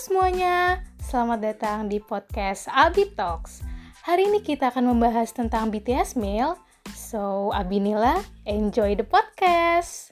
semuanya, 0.00 0.80
selamat 0.96 1.38
datang 1.44 1.84
di 1.84 2.00
podcast 2.00 2.72
Abi 2.72 3.12
Talks. 3.12 3.60
Hari 4.00 4.32
ini 4.32 4.40
kita 4.40 4.72
akan 4.72 4.96
membahas 4.96 5.28
tentang 5.28 5.68
BTS 5.68 6.16
Meal. 6.16 6.56
So, 6.96 7.52
Abi 7.52 7.84
Nila, 7.84 8.24
enjoy 8.48 8.96
the 8.96 9.04
podcast. 9.04 10.08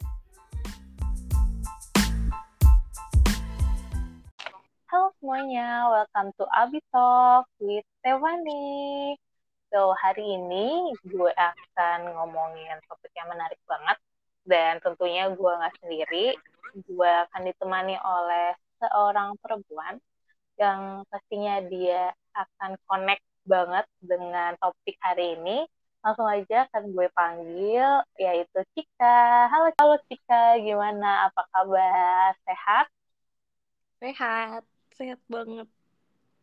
Halo 4.92 5.08
semuanya, 5.24 5.88
welcome 5.88 6.36
to 6.36 6.44
Abi 6.52 6.84
Talk 6.92 7.48
with 7.56 7.88
Tewani. 8.04 9.16
So, 9.72 9.96
hari 10.04 10.36
ini 10.36 10.92
gue 11.08 11.32
akan 11.32 12.12
ngomongin 12.12 12.76
topik 12.92 13.16
yang 13.16 13.32
menarik 13.32 13.56
banget. 13.64 13.96
Dan 14.44 14.84
tentunya 14.84 15.32
gue 15.32 15.48
nggak 15.48 15.80
sendiri, 15.80 16.36
gue 16.76 17.10
akan 17.24 17.40
ditemani 17.40 17.96
oleh 18.04 18.52
seorang 18.78 19.34
perempuan 19.42 19.98
yang 20.58 21.06
pastinya 21.06 21.62
dia 21.66 22.10
akan 22.34 22.74
connect 22.86 23.24
banget 23.46 23.86
dengan 24.02 24.54
topik 24.58 24.96
hari 25.02 25.38
ini. 25.38 25.64
Langsung 25.98 26.30
aja 26.30 26.66
akan 26.70 26.94
gue 26.94 27.06
panggil, 27.10 27.90
yaitu 28.18 28.60
Cika. 28.74 29.50
Halo, 29.50 29.74
halo 29.78 29.96
Cika, 30.06 30.62
gimana? 30.62 31.30
Apa 31.30 31.42
kabar? 31.50 32.32
Sehat? 32.46 32.86
Sehat, 33.98 34.62
sehat 34.94 35.18
banget. 35.26 35.66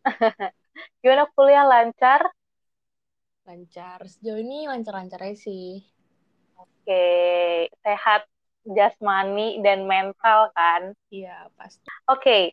gimana 1.02 1.24
kuliah 1.32 1.64
lancar? 1.64 2.28
Lancar. 3.48 4.04
Sejauh 4.12 4.44
ini 4.44 4.68
lancar-lancar 4.68 5.24
aja 5.24 5.38
sih. 5.40 5.80
Oke, 6.60 7.08
sehat 7.80 8.28
jasmani 8.66 9.62
dan 9.62 9.86
mental 9.86 10.50
kan? 10.58 10.98
Iya, 11.14 11.50
pasti. 11.56 11.86
Oke, 12.10 12.20
okay. 12.20 12.44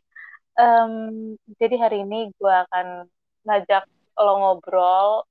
um, 0.61 0.93
jadi 1.57 1.75
hari 1.81 2.05
ini 2.05 2.29
gue 2.37 2.55
akan 2.69 3.09
ngajak 3.43 3.83
lo 4.13 4.33
ngobrol 4.39 5.25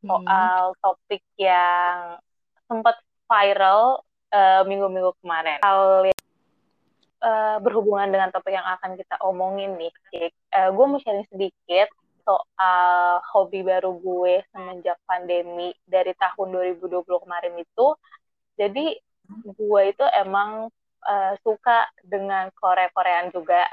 soal 0.00 0.72
hmm. 0.72 0.78
topik 0.80 1.22
yang 1.36 2.16
sempat 2.70 2.96
viral 3.26 4.00
uh, 4.32 4.62
minggu-minggu 4.64 5.12
kemarin. 5.20 5.58
Hal 5.60 6.08
yang 6.08 6.24
uh, 7.20 7.56
berhubungan 7.60 8.08
dengan 8.08 8.30
topik 8.32 8.54
yang 8.54 8.66
akan 8.78 8.96
kita 8.96 9.18
omongin 9.20 9.76
nih. 9.76 9.92
Uh, 10.54 10.70
gue 10.72 10.84
mau 10.86 11.00
sharing 11.02 11.26
sedikit 11.28 11.90
soal 12.24 13.20
hobi 13.32 13.64
baru 13.64 13.96
gue 13.96 14.44
semenjak 14.52 14.96
pandemi 15.08 15.72
dari 15.88 16.14
tahun 16.16 16.78
2020 16.78 17.24
kemarin 17.26 17.54
itu. 17.58 17.86
Jadi 18.60 18.92
gue 19.44 19.82
itu 19.90 20.04
emang 20.16 20.68
uh, 21.04 21.32
suka 21.44 21.88
dengan 22.04 22.48
Korea-Koreaan 22.56 23.32
juga. 23.32 23.66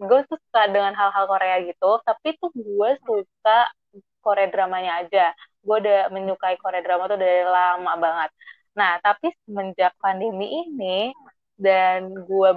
Gue 0.00 0.24
suka 0.32 0.64
dengan 0.72 0.96
hal-hal 0.96 1.28
Korea 1.28 1.60
gitu, 1.60 2.00
tapi 2.08 2.32
tuh 2.40 2.48
gue 2.56 2.90
suka 3.04 3.68
Korea 4.24 4.48
dramanya 4.48 5.04
aja. 5.04 5.36
Gue 5.60 5.76
udah 5.84 6.08
menyukai 6.08 6.56
Korea 6.56 6.80
drama 6.80 7.04
tuh 7.04 7.20
dari 7.20 7.44
lama 7.44 7.92
banget. 8.00 8.30
Nah, 8.76 8.96
tapi 9.04 9.28
semenjak 9.44 9.92
pandemi 10.00 10.64
ini, 10.64 11.12
dan 11.60 12.16
gue 12.16 12.50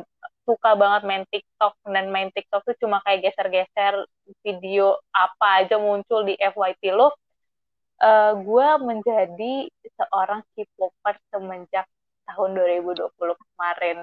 suka 0.47 0.71
banget 0.79 1.01
main 1.03 1.23
TikTok, 1.27 1.75
dan 1.83 2.07
main 2.11 2.31
TikTok 2.31 2.63
tuh 2.63 2.75
cuma 2.79 3.03
kayak 3.03 3.27
geser-geser 3.27 4.07
video 4.43 4.95
apa 5.11 5.63
aja 5.63 5.75
muncul 5.75 6.23
di 6.23 6.39
FYP 6.39 6.95
lo, 6.95 7.11
uh, 7.99 8.31
gue 8.39 8.67
menjadi 8.83 9.67
seorang 9.99 10.43
K-popers 10.55 11.19
semenjak 11.31 11.87
tahun 12.27 12.49
2020 12.55 13.09
kemarin. 13.17 13.97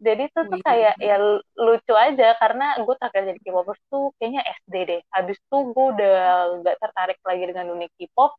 Jadi 0.00 0.22
itu 0.28 0.40
tuh 0.44 0.60
kayak 0.60 0.96
ya 1.00 1.16
lucu 1.56 1.94
aja 1.96 2.36
karena 2.36 2.76
gue 2.80 2.94
terakhir 2.96 3.32
jadi 3.32 3.40
K-popers 3.40 3.80
tuh 3.88 4.12
kayaknya 4.16 4.42
SD 4.60 4.74
deh. 4.88 5.00
Habis 5.12 5.36
itu 5.40 5.56
gue 5.72 5.86
udah 5.96 6.20
gak 6.64 6.76
tertarik 6.80 7.18
lagi 7.24 7.44
dengan 7.48 7.66
dunia 7.72 7.88
K-pop. 7.96 8.32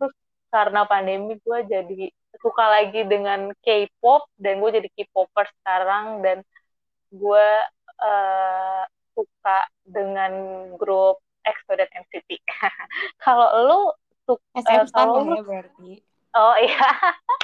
Terus 0.00 0.14
karena 0.52 0.80
pandemi 0.84 1.36
gue 1.40 1.58
jadi 1.68 2.02
suka 2.40 2.64
lagi 2.68 3.04
dengan 3.08 3.52
K-pop 3.60 4.28
dan 4.40 4.60
gue 4.60 4.70
jadi 4.72 4.88
K-popers 4.88 5.52
sekarang 5.64 6.24
dan 6.24 6.38
gue 7.12 7.48
uh, 8.00 8.82
suka 9.12 9.58
dengan 9.84 10.32
grup 10.80 11.20
EXO 11.44 11.72
dan 11.76 11.88
NCT. 11.92 12.30
kalau 13.24 13.48
lu 13.64 13.80
suka 14.24 14.44
SM 14.64 14.86
uh, 14.86 14.92
kalau 14.92 15.14
ya 15.28 15.42
berarti. 15.44 16.11
Oh 16.32 16.56
iya. 16.56 16.88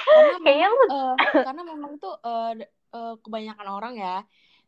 Karena 0.09 0.37
Kayaknya 0.41 0.69
lu... 0.73 0.83
uh, 0.89 1.15
karena 1.45 1.61
memang 1.61 1.91
tuh 2.01 2.15
uh, 2.25 2.53
uh, 2.93 3.15
kebanyakan 3.21 3.67
orang 3.69 3.93
ya 3.97 4.17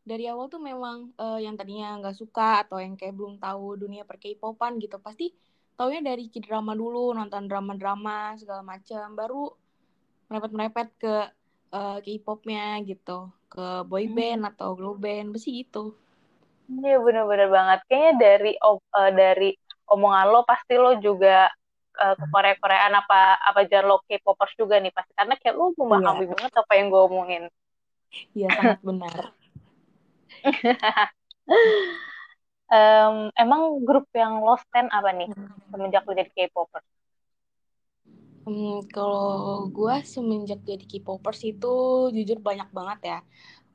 dari 0.01 0.25
awal 0.25 0.49
tuh 0.49 0.61
memang 0.61 1.13
uh, 1.21 1.37
yang 1.37 1.53
tadinya 1.53 1.97
nggak 2.01 2.17
suka 2.17 2.65
atau 2.65 2.81
yang 2.81 2.97
kayak 2.97 3.13
belum 3.13 3.37
tahu 3.37 3.77
dunia 3.77 4.01
per 4.01 4.17
K-popan 4.17 4.81
gitu 4.81 4.97
pasti 4.97 5.29
taunya 5.77 6.01
dari 6.01 6.29
drama 6.41 6.73
dulu 6.73 7.13
nonton 7.13 7.45
drama-drama 7.45 8.33
segala 8.37 8.65
macam 8.65 9.13
baru 9.13 9.53
merepet-merepet 10.29 10.89
ke 10.97 11.15
uh, 11.73 11.97
K-popnya 12.01 12.81
gitu 12.85 13.29
ke 13.51 13.85
boy 13.85 14.09
hmm. 14.09 14.15
band 14.15 14.41
hmm. 14.41 14.49
atau 14.53 14.69
girl 14.73 14.97
band 14.97 15.37
pasti 15.37 15.65
gitu. 15.65 15.93
Iya 16.71 17.03
bener-bener 17.03 17.51
banget 17.51 17.79
kayaknya 17.91 18.13
dari 18.15 18.53
uh, 18.63 19.11
dari 19.11 19.51
omongan 19.91 20.27
lo 20.31 20.41
pasti 20.47 20.79
lo 20.79 20.97
juga 21.03 21.51
uh, 21.97 22.15
ke 22.15 22.25
Korea 22.31 22.55
Koreaan 22.59 22.93
apa 22.95 23.39
apa 23.41 23.67
jangan 23.67 23.85
lo 23.91 23.97
K-popers 24.07 24.53
juga 24.55 24.79
nih 24.79 24.93
pasti. 24.93 25.11
Karena 25.17 25.35
kayak 25.35 25.55
lo 25.55 25.75
memahami 25.75 26.25
iya. 26.27 26.31
banget 26.31 26.53
apa 26.55 26.71
yang 26.77 26.87
gue 26.87 27.01
omongin. 27.07 27.43
Iya 28.35 28.47
sangat 28.53 28.79
benar. 28.83 29.19
Um, 32.71 33.35
emang 33.35 33.83
grup 33.83 34.07
yang 34.15 34.39
lo 34.39 34.55
stand 34.55 34.87
apa 34.95 35.11
nih 35.11 35.27
semenjak 35.67 36.07
lo 36.07 36.15
jadi 36.15 36.31
K-popers? 36.31 36.87
Hmm, 38.47 38.79
kalau 38.87 39.67
gue 39.67 39.95
semenjak 40.07 40.63
jadi 40.63 40.79
K-popers 40.79 41.43
itu 41.43 41.73
jujur 42.15 42.39
banyak 42.39 42.71
banget 42.71 42.99
ya. 43.03 43.19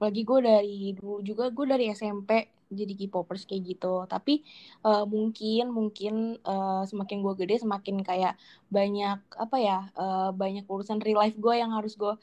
Apalagi 0.01 0.21
gue 0.25 0.39
dari 0.41 0.79
dulu 0.97 1.21
juga 1.21 1.53
gue 1.53 1.67
dari 1.69 1.93
SMP 1.93 2.56
jadi 2.71 2.93
K-popers 2.99 3.47
kayak 3.49 3.63
gitu. 3.77 4.05
Tapi 4.11 4.43
uh, 4.87 5.05
mungkin 5.07 5.71
mungkin 5.71 6.15
uh, 6.43 6.83
semakin 6.87 7.23
gue 7.23 7.35
gede 7.47 7.63
semakin 7.63 8.03
kayak 8.03 8.35
banyak 8.71 9.19
apa 9.37 9.57
ya 9.61 9.79
uh, 9.95 10.31
banyak 10.35 10.67
urusan 10.67 10.99
real 11.03 11.23
life 11.23 11.37
gue 11.39 11.55
yang 11.55 11.71
harus 11.75 11.95
gue 11.95 12.15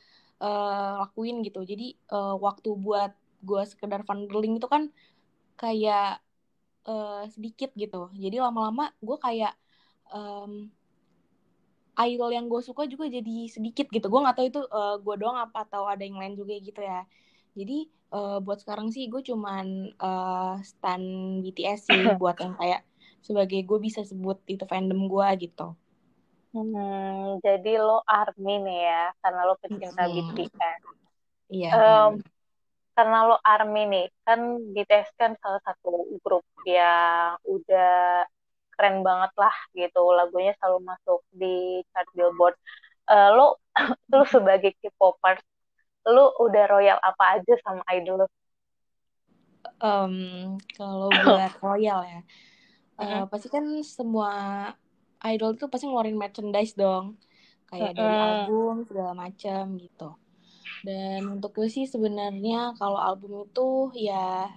uh, 0.43 0.91
lakuin 1.03 1.41
gitu. 1.45 1.63
Jadi 1.63 1.95
uh, 2.11 2.35
waktu 2.39 2.69
buat 2.75 3.11
gue 3.43 3.61
sekedar 3.67 4.07
fundraising 4.07 4.59
itu 4.59 4.67
kan 4.67 4.91
kayak 5.59 6.19
uh, 6.87 7.23
sedikit 7.31 7.71
gitu. 7.75 8.11
Jadi 8.15 8.37
lama-lama 8.39 8.91
gue 8.99 9.17
kayak 9.19 9.53
um, 10.11 10.71
idol 11.93 12.29
yang 12.33 12.49
gue 12.49 12.61
suka 12.63 12.89
juga 12.89 13.05
jadi 13.05 13.47
sedikit 13.47 13.87
gitu. 13.93 14.07
Gue 14.09 14.19
nggak 14.23 14.35
tahu 14.37 14.47
itu 14.49 14.61
uh, 14.65 14.97
gue 14.97 15.15
doang 15.21 15.37
apa 15.37 15.65
atau 15.67 15.85
ada 15.85 16.01
yang 16.01 16.17
lain 16.17 16.33
juga 16.33 16.53
gitu 16.57 16.81
ya 16.81 17.05
jadi 17.53 17.89
uh, 18.13 18.37
buat 18.41 18.61
sekarang 18.61 18.93
sih 18.93 19.09
gue 19.09 19.21
cuman 19.25 19.93
uh, 19.97 20.57
stan 20.61 21.01
BTS 21.41 21.89
sih 21.89 21.97
buat 22.21 22.37
yang 22.41 22.57
kayak 22.57 22.85
sebagai 23.23 23.63
gue 23.63 23.79
bisa 23.79 24.03
sebut 24.03 24.37
itu 24.51 24.67
fandom 24.67 25.07
gue 25.07 25.27
gitu. 25.47 25.73
Hmm, 26.53 27.41
jadi 27.41 27.81
lo 27.81 28.05
army 28.05 28.61
nih 28.61 28.79
ya, 28.85 29.03
karena 29.25 29.41
lo 29.41 29.57
pecinta 29.57 30.05
hmm. 30.05 30.37
BTS. 30.37 30.81
Iya. 31.49 31.71
Um, 31.73 32.11
karena 32.93 33.17
lo 33.25 33.41
army 33.41 33.89
nih, 33.89 34.05
kan 34.21 34.61
BTS 34.69 35.09
kan 35.17 35.33
salah 35.41 35.57
satu 35.65 36.05
grup 36.21 36.45
yang 36.69 37.41
udah 37.49 38.21
keren 38.77 39.01
banget 39.01 39.33
lah 39.33 39.55
gitu, 39.73 40.13
lagunya 40.13 40.53
selalu 40.61 40.93
masuk 40.93 41.25
di 41.33 41.81
chart 41.89 42.09
Billboard. 42.13 42.53
Uh, 43.09 43.33
lo 43.33 43.47
lo 44.13 44.25
sebagai 44.29 44.77
K-popers 44.77 45.41
lu 46.07 46.25
udah 46.39 46.65
royal 46.67 46.97
apa 46.99 47.39
aja 47.39 47.53
sama 47.63 47.83
idol 47.95 48.23
lu? 48.23 48.27
Um, 49.79 50.15
kalau 50.75 51.07
buat 51.23 51.55
royal 51.63 52.03
ya, 52.03 52.21
uh, 52.99 53.23
pasti 53.27 53.47
kan 53.47 53.63
semua 53.83 54.31
idol 55.23 55.55
tuh 55.55 55.71
pasti 55.71 55.87
ngeluarin 55.87 56.19
merchandise 56.19 56.75
dong, 56.75 57.15
kayak 57.71 57.95
dari 57.95 58.17
album 58.19 58.83
segala 58.87 59.15
macam 59.15 59.79
gitu. 59.79 60.15
Dan 60.83 61.39
untuk 61.39 61.55
gue 61.55 61.71
sih 61.71 61.87
sebenarnya 61.87 62.75
kalau 62.75 62.99
album 62.99 63.47
itu 63.47 63.95
ya 64.03 64.51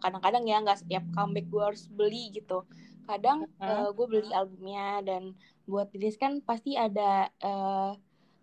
kadang-kadang 0.24 0.44
ya 0.48 0.56
nggak 0.64 0.80
setiap 0.80 1.04
comeback 1.12 1.46
gue 1.52 1.62
harus 1.62 1.84
beli 1.92 2.32
gitu. 2.32 2.64
Kadang 3.04 3.44
uh, 3.60 3.92
gue 3.92 4.06
beli 4.08 4.32
albumnya 4.32 5.04
dan 5.04 5.36
buat 5.68 5.92
dirilis 5.92 6.16
kan 6.16 6.40
pasti 6.40 6.80
ada 6.80 7.28
uh, 7.44 7.92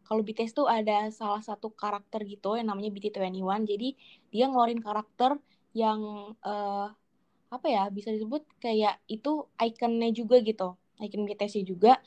kalau 0.04 0.22
BTS 0.22 0.54
tuh 0.54 0.68
ada 0.68 1.10
salah 1.10 1.42
satu 1.42 1.72
karakter 1.74 2.24
gitu 2.28 2.60
yang 2.60 2.70
namanya 2.70 2.92
BT21 2.94 3.68
jadi 3.68 3.90
dia 4.30 4.46
ngeluarin 4.52 4.82
karakter 4.84 5.40
yang 5.74 6.00
uh, 6.46 6.88
apa 7.54 7.68
ya 7.70 7.90
bisa 7.94 8.10
disebut 8.10 8.46
kayak 8.62 8.98
itu 9.08 9.46
ikonnya 9.58 10.10
juga 10.14 10.42
gitu 10.42 10.78
icon 11.02 11.26
BTS 11.26 11.64
juga. 11.66 11.98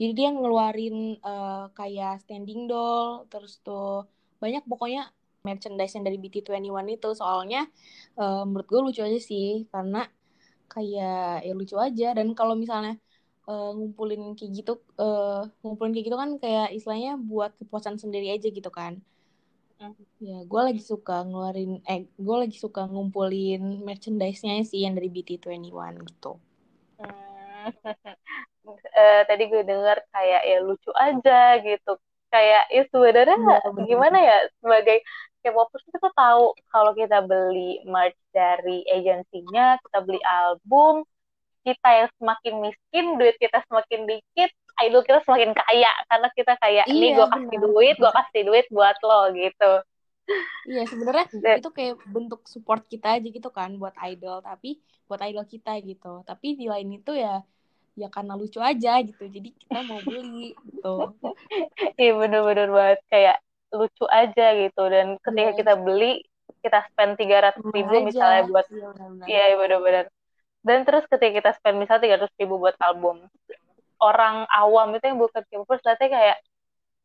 Jadi 0.00 0.12
dia 0.16 0.28
ngeluarin 0.34 1.20
uh, 1.22 1.70
kayak 1.76 2.24
standing 2.26 2.66
doll 2.66 3.28
terus 3.30 3.60
tuh 3.62 4.08
banyak 4.42 4.64
pokoknya 4.66 5.12
merchandise 5.46 5.94
yang 5.94 6.04
dari 6.06 6.18
BT21 6.18 6.98
itu. 6.98 7.10
Soalnya 7.14 7.68
uh, 8.18 8.42
menurut 8.48 8.66
gue 8.66 8.80
lucu 8.82 9.00
aja 9.04 9.20
sih 9.20 9.68
karena 9.70 10.08
kayak 10.66 11.46
ya 11.46 11.52
lucu 11.54 11.76
aja. 11.78 12.16
Dan 12.16 12.34
kalau 12.34 12.58
misalnya 12.58 12.98
uh, 13.48 13.70
ngumpulin 13.74 14.34
kayak 14.38 14.52
gitu 14.54 14.72
uh, 14.98 15.46
ngumpulin 15.62 15.92
kayak 15.94 16.06
gitu 16.10 16.18
kan 16.18 16.30
kayak 16.38 16.68
istilahnya 16.74 17.18
buat 17.18 17.54
kepuasan 17.58 17.98
sendiri 17.98 18.30
aja 18.34 18.48
gitu 18.50 18.70
kan. 18.70 19.00
Mm. 19.82 19.98
ya 20.22 20.38
gue 20.46 20.60
lagi 20.62 20.78
suka 20.78 21.26
ngeluarin 21.26 21.82
eh 21.90 22.06
gue 22.06 22.36
lagi 22.38 22.54
suka 22.54 22.86
ngumpulin 22.86 23.82
merchandise-nya 23.82 24.62
sih 24.62 24.86
yang 24.86 24.94
dari 24.94 25.10
BT21 25.10 26.06
gitu. 26.06 26.38
Uh, 27.02 27.66
tadi 29.28 29.50
gue 29.50 29.62
denger 29.66 29.98
kayak 30.14 30.42
ya 30.46 30.58
lucu 30.62 30.90
aja 30.94 31.58
gitu. 31.58 31.98
Kayak 32.30 32.64
ya 32.70 32.82
sebenarnya 32.88 33.36
ya, 33.42 33.58
gimana 33.84 34.18
ya 34.22 34.38
sebagai 34.62 35.02
K-popers 35.42 35.82
kita 35.90 36.10
tahu 36.14 36.54
kalau 36.70 36.94
kita 36.94 37.18
beli 37.26 37.82
merch 37.82 38.14
dari 38.30 38.86
agensinya, 38.86 39.74
kita 39.82 39.98
beli 40.06 40.22
album, 40.22 41.02
kita 41.62 41.88
yang 41.88 42.10
semakin 42.18 42.54
miskin, 42.62 43.04
duit 43.18 43.36
kita 43.38 43.62
semakin 43.70 44.06
dikit, 44.06 44.50
idol 44.86 45.02
kita 45.06 45.20
semakin 45.22 45.50
kaya 45.54 45.92
karena 46.10 46.28
kita 46.34 46.52
kayak 46.58 46.84
iya, 46.90 46.94
ini 46.94 47.06
gue 47.14 47.26
kasih 47.26 47.58
duit, 47.62 47.96
gue 47.98 48.12
kasih 48.12 48.42
duit 48.46 48.66
buat 48.70 48.96
lo 49.02 49.20
gitu. 49.32 49.72
Iya 50.70 50.82
sebenarnya 50.86 51.26
itu 51.58 51.70
kayak 51.74 51.94
bentuk 52.06 52.46
support 52.46 52.86
kita 52.86 53.18
aja 53.18 53.28
gitu 53.28 53.50
kan 53.50 53.74
buat 53.78 53.94
idol, 54.06 54.42
tapi 54.42 54.82
buat 55.06 55.22
idol 55.22 55.46
kita 55.46 55.78
gitu. 55.82 56.22
Tapi 56.26 56.58
di 56.58 56.66
lain 56.70 56.98
itu 56.98 57.14
ya 57.14 57.42
ya 57.92 58.08
karena 58.08 58.32
lucu 58.32 58.56
aja 58.56 59.04
gitu, 59.04 59.28
jadi 59.28 59.48
kita 59.52 59.78
mau 59.84 60.00
beli 60.00 60.56
gitu. 60.66 60.96
Iya 62.00 62.12
bener-bener 62.16 62.68
banget 62.72 63.00
kayak 63.12 63.36
lucu 63.72 64.04
aja 64.08 64.46
gitu 64.56 64.82
dan 64.88 65.16
ketika 65.20 65.50
yeah. 65.52 65.58
kita 65.58 65.74
beli 65.80 66.12
kita 66.62 66.78
spend 66.92 67.18
tiga 67.18 67.50
ratus 67.50 67.64
ribu 67.74 67.90
aja. 67.90 68.06
misalnya 68.06 68.42
buat 68.48 68.66
iya 69.26 69.44
ya, 69.52 69.56
benar-benar 69.58 70.06
dan 70.62 70.86
terus 70.86 71.04
ketika 71.10 71.32
kita 71.42 71.50
spend 71.58 71.82
misalnya 71.82 72.02
tiga 72.02 72.16
ratus 72.22 72.34
ribu 72.38 72.58
buat 72.58 72.78
album 72.78 73.26
orang 74.02 74.46
awam 74.50 74.94
itu 74.98 75.04
yang 75.06 75.18
bukan 75.18 75.42
K-popers 75.46 75.82
kayak 75.98 76.42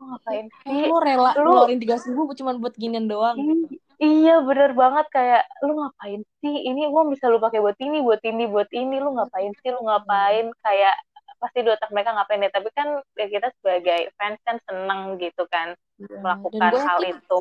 oh, 0.02 0.18
ngapain 0.18 0.46
sih? 0.66 0.90
lu 0.90 0.98
rela 0.98 1.32
lu 1.38 1.50
ngeluarin 1.54 1.82
tiga 1.82 1.98
ribu 2.02 2.34
cuma 2.34 2.58
buat 2.58 2.74
ginian 2.74 3.06
doang 3.06 3.38
gitu. 3.38 3.78
iya 4.02 4.42
bener 4.42 4.74
banget 4.74 5.06
kayak 5.14 5.44
lu 5.66 5.78
ngapain 5.78 6.22
sih? 6.42 6.56
Ini 6.70 6.90
uang 6.90 7.14
bisa 7.14 7.30
lu 7.30 7.42
pakai 7.42 7.62
buat 7.62 7.78
ini 7.82 8.02
buat 8.02 8.22
ini 8.22 8.46
buat 8.46 8.70
ini 8.70 9.02
lu 9.02 9.18
ngapain 9.18 9.54
sih? 9.58 9.74
Lu 9.74 9.82
ngapain? 9.82 10.54
Kayak 10.62 10.96
pasti 11.38 11.62
di 11.62 11.70
otak 11.70 11.94
mereka 11.94 12.18
ngapain 12.18 12.42
deh 12.42 12.50
tapi 12.50 12.70
kan 12.74 12.98
ya 13.14 13.28
kita 13.30 13.54
sebagai 13.62 14.10
fans 14.18 14.42
kan 14.42 14.58
seneng 14.66 15.22
gitu 15.22 15.46
kan 15.50 15.78
yeah. 16.02 16.18
melakukan 16.22 16.72
hal 16.82 17.00
yakin, 17.02 17.14
itu. 17.14 17.38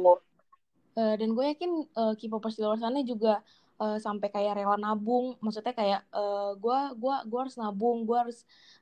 Uh, 0.97 1.15
dan 1.17 1.29
gue 1.33 1.45
yakin 1.45 1.73
uh, 1.97 2.13
K-popers 2.17 2.57
di 2.57 2.63
luar 2.65 2.81
sana 2.81 3.01
juga 3.05 3.41
uh, 3.81 3.99
sampai 4.01 4.29
kayak 4.33 4.57
rela 4.59 4.77
nabung. 4.77 5.37
Maksudnya 5.45 5.75
kayak 5.77 6.01
uh, 6.13 6.57
gue 6.57 6.79
gua 6.99 7.25
gua 7.29 7.41
harus 7.47 7.57
nabung 7.61 8.09
gue 8.09 8.17
harus 8.17 8.39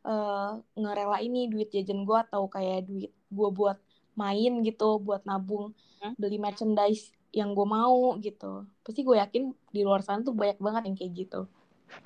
uh, 0.07 0.59
ngerela 0.79 1.19
ini 1.23 1.51
duit 1.51 1.71
jajan 1.71 2.07
gue 2.07 2.19
atau 2.31 2.47
kayak 2.51 2.87
duit 2.87 3.11
gue 3.11 3.49
buat 3.51 3.79
main 4.15 4.63
gitu 4.63 5.03
buat 5.03 5.27
nabung 5.27 5.75
hmm? 5.99 6.15
beli 6.15 6.39
merchandise 6.39 7.11
yang 7.35 7.51
gue 7.53 7.67
mau 7.67 8.15
gitu. 8.23 8.63
Pasti 8.87 9.03
gue 9.03 9.19
yakin 9.19 9.51
di 9.75 9.83
luar 9.83 10.07
sana 10.07 10.23
tuh 10.23 10.35
banyak 10.35 10.59
banget 10.63 10.83
yang 10.87 10.97
kayak 10.97 11.13
gitu. 11.19 11.41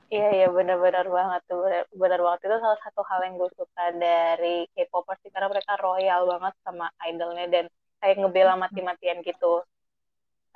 Iya 0.08 0.28
iya 0.32 0.46
benar-benar 0.48 1.04
banget 1.04 1.40
tuh. 1.48 1.60
Benar, 1.60 1.84
benar 1.92 2.20
banget. 2.24 2.40
Itu 2.48 2.56
salah 2.64 2.80
satu 2.80 3.00
hal 3.04 3.20
yang 3.28 3.34
gue 3.36 3.50
suka 3.52 3.84
dari 3.92 4.64
K-popers 4.72 5.20
sih 5.20 5.30
karena 5.32 5.52
mereka 5.52 5.76
royal 5.84 6.24
banget 6.24 6.54
sama 6.64 6.88
idolnya 7.04 7.46
dan 7.52 7.64
kayak 8.00 8.16
ngebela 8.16 8.56
mati-matian 8.56 9.20
gitu. 9.20 9.60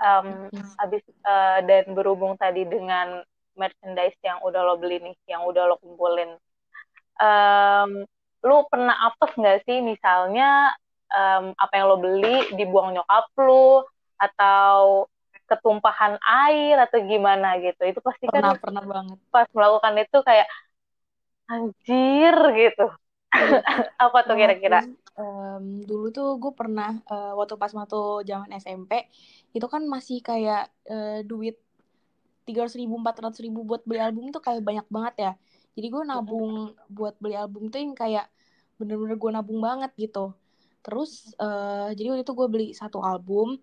Um, 0.03 0.51
abis 0.83 1.03
uh, 1.23 1.63
dan 1.63 1.95
berhubung 1.95 2.35
tadi 2.35 2.67
dengan 2.67 3.23
merchandise 3.55 4.19
yang 4.27 4.43
udah 4.43 4.61
lo 4.67 4.75
beli 4.81 4.99
nih, 4.99 5.17
yang 5.31 5.47
udah 5.47 5.71
lo 5.71 5.79
kumpulin, 5.79 6.35
um, 7.23 8.03
lu 8.43 8.57
pernah 8.67 9.13
apes 9.13 9.33
nggak 9.39 9.63
sih? 9.63 9.79
Misalnya 9.79 10.75
um, 11.13 11.55
apa 11.55 11.73
yang 11.79 11.87
lo 11.87 11.97
beli 12.03 12.51
dibuang 12.59 12.99
nyokap 12.99 13.31
lu 13.39 13.87
atau 14.19 15.07
ketumpahan 15.47 16.17
air 16.49 16.81
atau 16.83 16.99
gimana 17.05 17.61
gitu. 17.61 17.83
Itu 17.85 18.01
pasti 18.01 18.27
kan 18.27 18.41
pernah, 18.41 18.53
kan 18.57 18.63
pernah 18.63 18.85
banget. 18.89 19.17
pas 19.29 19.49
melakukan 19.53 19.95
itu 20.01 20.19
kayak 20.25 20.49
anjir 21.47 22.37
gitu. 22.57 22.87
Iya. 23.33 23.61
apa 24.09 24.19
tuh 24.29 24.37
kira-kira 24.37 24.85
um, 25.59 25.85
dulu 25.85 26.09
tuh 26.09 26.41
gue 26.41 26.53
pernah 26.57 26.97
uh, 27.13 27.37
waktu 27.37 27.61
pas 27.61 27.73
waktu 27.77 28.25
zaman 28.25 28.49
SMP 28.57 29.09
itu 29.53 29.67
kan 29.69 29.85
masih 29.85 30.25
kayak 30.25 30.73
uh, 30.89 31.21
duit 31.27 31.61
tiga 32.43 32.67
ratus 32.67 32.79
ribu 32.81 32.99
empat 32.99 33.23
ratus 33.23 33.41
ribu 33.45 33.63
buat 33.63 33.85
beli 33.87 34.01
album 34.03 34.33
tuh 34.35 34.43
kayak 34.43 34.65
banyak 34.65 34.87
banget 34.89 35.15
ya. 35.19 35.33
Jadi 35.73 35.87
gue 35.89 36.03
nabung 36.05 36.75
buat 36.91 37.15
beli 37.23 37.37
album 37.39 37.71
tuh 37.73 37.79
yang 37.81 37.95
kayak 37.95 38.27
bener-bener 38.77 39.17
gue 39.17 39.31
nabung 39.31 39.61
banget 39.63 39.93
gitu. 39.97 40.35
Terus 40.83 41.33
uh, 41.39 41.95
jadi 41.95 42.17
waktu 42.17 42.27
itu 42.27 42.35
gue 42.35 42.49
beli 42.51 42.69
satu 42.75 42.99
album. 43.01 43.57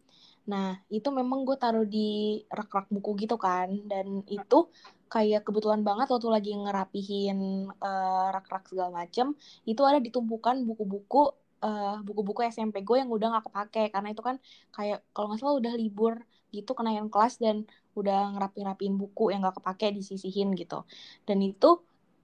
Nah, 0.49 0.81
itu 0.89 1.05
memang 1.13 1.45
gue 1.45 1.53
taruh 1.59 1.85
di 1.85 2.41
rak-rak 2.49 2.89
buku 2.89 3.27
gitu 3.27 3.35
kan. 3.37 3.69
Dan 3.85 4.25
itu 4.25 4.71
kayak 5.11 5.45
kebetulan 5.45 5.85
banget 5.85 6.09
waktu 6.09 6.29
lagi 6.31 6.51
ngerapihin 6.57 7.69
uh, 7.69 8.27
rak-rak 8.33 8.65
segala 8.69 9.05
macem, 9.05 9.37
itu 9.65 9.81
ada 9.85 10.01
ditumpukan 10.01 10.61
buku-buku 10.65 11.33
uh, 11.65 12.01
buku-buku 12.05 12.41
SMP 12.47 12.81
gue 12.87 12.97
yang 13.01 13.09
udah 13.11 13.27
gak 13.39 13.45
kepake. 13.51 13.83
Karena 13.93 14.09
itu 14.13 14.21
kan 14.25 14.35
kayak 14.75 15.03
kalau 15.13 15.31
nggak 15.31 15.39
salah 15.41 15.55
udah 15.61 15.73
libur 15.75 16.13
gitu 16.49 16.71
kenaikan 16.73 17.07
kelas 17.13 17.37
dan 17.37 17.67
udah 17.93 18.33
ngerapi-rapiin 18.37 18.95
buku 18.97 19.31
yang 19.33 19.45
gak 19.45 19.57
kepake 19.61 19.95
disisihin 19.97 20.55
gitu. 20.57 20.83
Dan 21.27 21.39
itu 21.43 21.79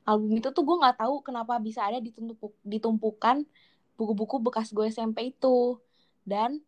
album 0.05 0.37
itu 0.37 0.49
tuh 0.53 0.63
gue 0.67 0.75
nggak 0.81 1.01
tahu 1.01 1.25
kenapa 1.25 1.57
bisa 1.57 1.81
ada 1.87 1.97
ditumpuk 1.97 2.53
ditumpukan 2.61 3.41
buku-buku 3.97 4.35
bekas 4.43 4.71
gue 4.75 4.85
SMP 4.89 5.33
itu. 5.33 5.79
Dan 6.25 6.61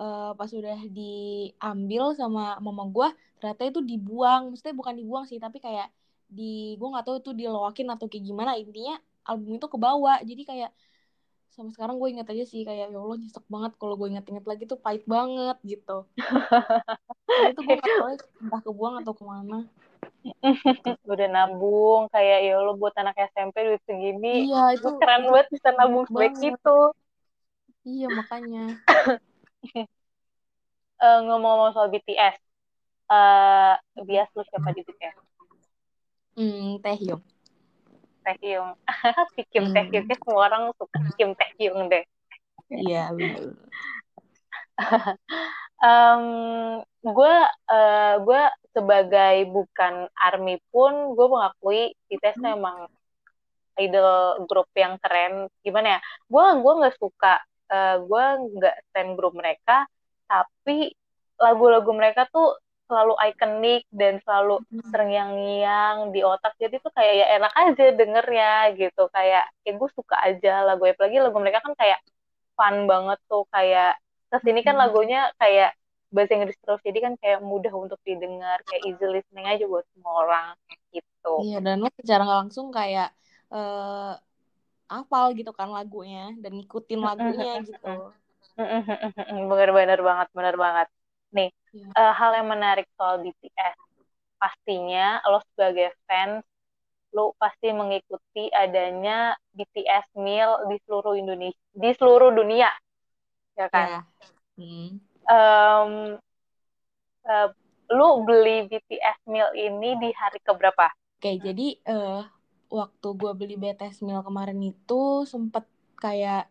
uh, 0.00 0.32
pas 0.38 0.50
udah 0.50 0.78
diambil 0.88 2.16
sama 2.16 2.56
mama 2.64 2.84
gue 2.88 3.08
ternyata 3.38 3.62
itu 3.66 3.80
dibuang 3.82 4.54
maksudnya 4.54 4.74
bukan 4.76 4.94
dibuang 4.94 5.24
sih 5.26 5.38
tapi 5.42 5.58
kayak 5.58 5.90
di 6.30 6.78
gue 6.78 6.88
nggak 6.88 7.04
tahu 7.04 7.16
itu 7.20 7.30
diloakin 7.36 7.88
atau 7.92 8.06
kayak 8.08 8.24
gimana 8.24 8.56
intinya 8.56 8.96
album 9.26 9.58
itu 9.58 9.66
kebawa 9.68 10.22
jadi 10.24 10.42
kayak 10.46 10.70
sama 11.52 11.68
sekarang 11.68 12.00
gue 12.00 12.08
inget 12.08 12.28
aja 12.32 12.44
sih 12.48 12.64
kayak 12.64 12.88
ya 12.88 12.96
Allah 12.96 13.16
nyesek 13.20 13.44
banget 13.44 13.72
kalau 13.76 13.94
gue 14.00 14.08
inget-inget 14.08 14.46
lagi 14.48 14.64
tuh 14.64 14.80
pahit 14.80 15.04
banget 15.04 15.56
gitu. 15.64 16.08
Nah, 17.32 17.48
itu 17.52 17.60
gue 17.60 17.76
tahu 17.76 18.04
entah 18.44 18.60
kebuang 18.64 18.94
atau 19.04 19.12
ke 19.12 19.24
mana. 19.24 19.58
Udah 21.12 21.28
nabung 21.28 22.08
kayak 22.08 22.38
ya 22.48 22.52
Allah 22.56 22.76
buat 22.76 22.94
anak 22.96 23.16
SMP 23.32 23.68
duit 23.68 23.82
segini 23.84 24.48
iya 24.48 24.72
itu 24.76 24.88
keren 25.00 25.28
banget 25.28 25.48
bisa 25.52 25.68
nabung 25.76 26.04
sebaik 26.08 26.36
itu. 26.40 26.78
Iya 27.82 28.06
makanya. 28.14 28.64
Uh, 31.02 31.18
ngomong-ngomong 31.26 31.74
soal 31.74 31.90
BTS, 31.90 32.38
uh, 33.10 33.74
eh, 33.76 34.04
bias 34.06 34.30
lu 34.38 34.46
siapa 34.46 34.70
di 34.70 34.86
BTS? 34.86 35.16
Hmm, 36.38 36.80
Taehyung. 36.80 37.31
Taehyung. 38.22 38.72
si 39.36 39.42
Kim 39.50 39.70
hmm. 39.70 39.74
Taehyung, 39.74 40.06
semua 40.08 40.40
orang 40.48 40.62
suka 40.78 40.98
Kim 41.18 41.34
Taehyung 41.36 41.90
deh. 41.90 42.04
Iya, 42.72 43.12
betul. 43.12 43.58
um, 45.82 46.24
gue 47.02 47.36
uh, 47.68 48.14
gue 48.22 48.42
sebagai 48.72 49.36
bukan 49.50 50.08
army 50.16 50.56
pun 50.72 51.12
gue 51.18 51.26
mengakui 51.28 51.92
BTS 52.08 52.38
hmm. 52.40 52.46
memang 52.54 52.88
idol 53.80 54.44
grup 54.46 54.68
yang 54.76 55.00
keren 55.00 55.48
gimana 55.64 55.98
ya 55.98 56.00
gue 56.28 56.44
gue 56.60 56.72
nggak 56.76 56.96
suka 57.00 57.40
uh, 57.72 57.72
eh, 57.72 57.96
gue 58.04 58.24
nggak 58.60 58.76
stand 58.88 59.12
grup 59.16 59.32
mereka 59.32 59.88
tapi 60.28 60.92
lagu-lagu 61.40 61.90
mereka 61.92 62.28
tuh 62.28 62.56
selalu 62.92 63.16
ikonik 63.32 63.88
dan 63.88 64.20
selalu 64.20 64.60
hmm. 64.68 64.92
terngiang-ngiang 64.92 66.12
di 66.12 66.20
otak 66.20 66.52
jadi 66.60 66.76
tuh 66.84 66.92
kayak 66.92 67.14
ya 67.16 67.26
enak 67.40 67.52
aja 67.56 67.84
dengernya 67.96 68.52
gitu. 68.76 69.08
Kayak 69.08 69.48
ya 69.64 69.72
gue 69.72 69.90
suka 69.96 70.16
aja 70.20 70.60
lagu 70.68 70.84
apalagi 70.84 71.16
lagu 71.24 71.40
mereka 71.40 71.64
kan 71.64 71.72
kayak 71.72 72.04
fun 72.52 72.84
banget 72.84 73.16
tuh 73.32 73.48
kayak 73.48 73.96
ke 74.28 74.36
sini 74.44 74.60
kan 74.60 74.76
lagunya 74.76 75.32
kayak 75.40 75.72
bahasa 76.12 76.36
Inggris 76.36 76.60
terus 76.60 76.84
jadi 76.84 76.98
kan 77.08 77.12
kayak 77.16 77.40
mudah 77.40 77.72
untuk 77.72 77.96
didengar 78.04 78.60
kayak 78.68 78.84
easy 78.84 79.06
listening 79.08 79.48
aja 79.48 79.64
buat 79.64 79.88
semua 79.96 80.12
orang 80.28 80.46
gitu. 80.92 81.34
Iya 81.48 81.64
dan 81.64 81.80
lo 81.80 81.88
secara 81.96 82.28
nggak 82.28 82.40
langsung 82.44 82.68
kayak 82.68 83.16
uh, 83.48 84.20
hafal 84.92 85.32
gitu 85.32 85.56
kan 85.56 85.72
lagunya 85.72 86.36
dan 86.44 86.60
ngikutin 86.60 87.00
lagunya 87.00 87.64
gitu. 87.64 88.12
Bener-bener 89.48 90.00
banget, 90.04 90.28
bener 90.36 90.56
banget. 90.60 90.88
Nih, 91.32 91.50
ya. 91.72 91.86
uh, 91.96 92.12
hal 92.12 92.30
yang 92.36 92.48
menarik 92.48 92.88
soal 92.96 93.24
BTS, 93.24 93.76
pastinya 94.36 95.20
lo 95.28 95.40
sebagai 95.52 95.92
fans, 96.04 96.44
lo 97.12 97.32
pasti 97.36 97.72
mengikuti 97.72 98.48
adanya 98.52 99.36
BTS 99.56 100.16
meal 100.20 100.68
di 100.68 100.76
seluruh 100.84 101.16
Indonesia, 101.16 101.64
di 101.72 101.90
seluruh 101.92 102.32
dunia, 102.32 102.70
ya 103.56 103.66
kan? 103.72 103.88
Ya. 103.88 104.00
Hmm. 104.60 104.90
Um, 105.22 105.92
uh, 107.24 107.48
lu 107.92 108.08
beli 108.24 108.68
BTS 108.68 109.18
meal 109.28 109.52
ini 109.56 109.96
di 110.00 110.08
hari 110.12 110.40
keberapa? 110.40 110.88
Oke, 111.22 111.38
jadi 111.38 111.78
uh, 111.86 112.26
waktu 112.72 113.08
gue 113.14 113.32
beli 113.36 113.54
BTS 113.60 114.00
Meal 114.02 114.24
kemarin 114.24 114.58
itu 114.58 115.28
sempet 115.28 115.68
kayak 116.00 116.48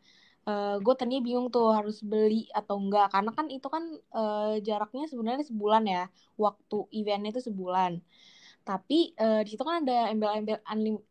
uh, 0.47 0.77
gue 0.81 0.95
tadi 0.97 1.19
bingung 1.21 1.49
tuh 1.51 1.73
harus 1.73 2.01
beli 2.01 2.47
atau 2.53 2.77
enggak. 2.79 3.11
Karena 3.13 3.31
kan 3.33 3.45
itu 3.49 3.67
kan 3.67 3.83
uh, 4.13 4.55
jaraknya 4.61 5.05
sebenarnya 5.09 5.45
sebulan 5.45 5.83
ya. 5.85 6.03
Waktu 6.37 6.77
eventnya 6.93 7.29
itu 7.33 7.43
sebulan. 7.49 8.01
Tapi 8.61 9.17
uh, 9.17 9.41
di 9.41 9.49
situ 9.49 9.65
kan 9.65 9.81
ada 9.81 10.13
embel-embel 10.13 10.61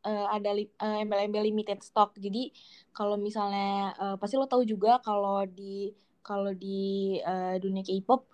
uh, 0.07 0.27
ada 0.31 0.51
uh, 0.55 0.97
embel-embel 1.03 1.43
limited 1.51 1.83
stock. 1.83 2.15
Jadi 2.15 2.55
kalau 2.95 3.19
misalnya 3.19 3.95
uh, 3.99 4.17
pasti 4.17 4.39
lo 4.39 4.47
tahu 4.47 4.63
juga 4.63 5.03
kalau 5.03 5.43
di 5.47 5.91
kalau 6.23 6.55
di 6.55 7.19
uh, 7.27 7.59
dunia 7.59 7.83
K-pop 7.83 8.31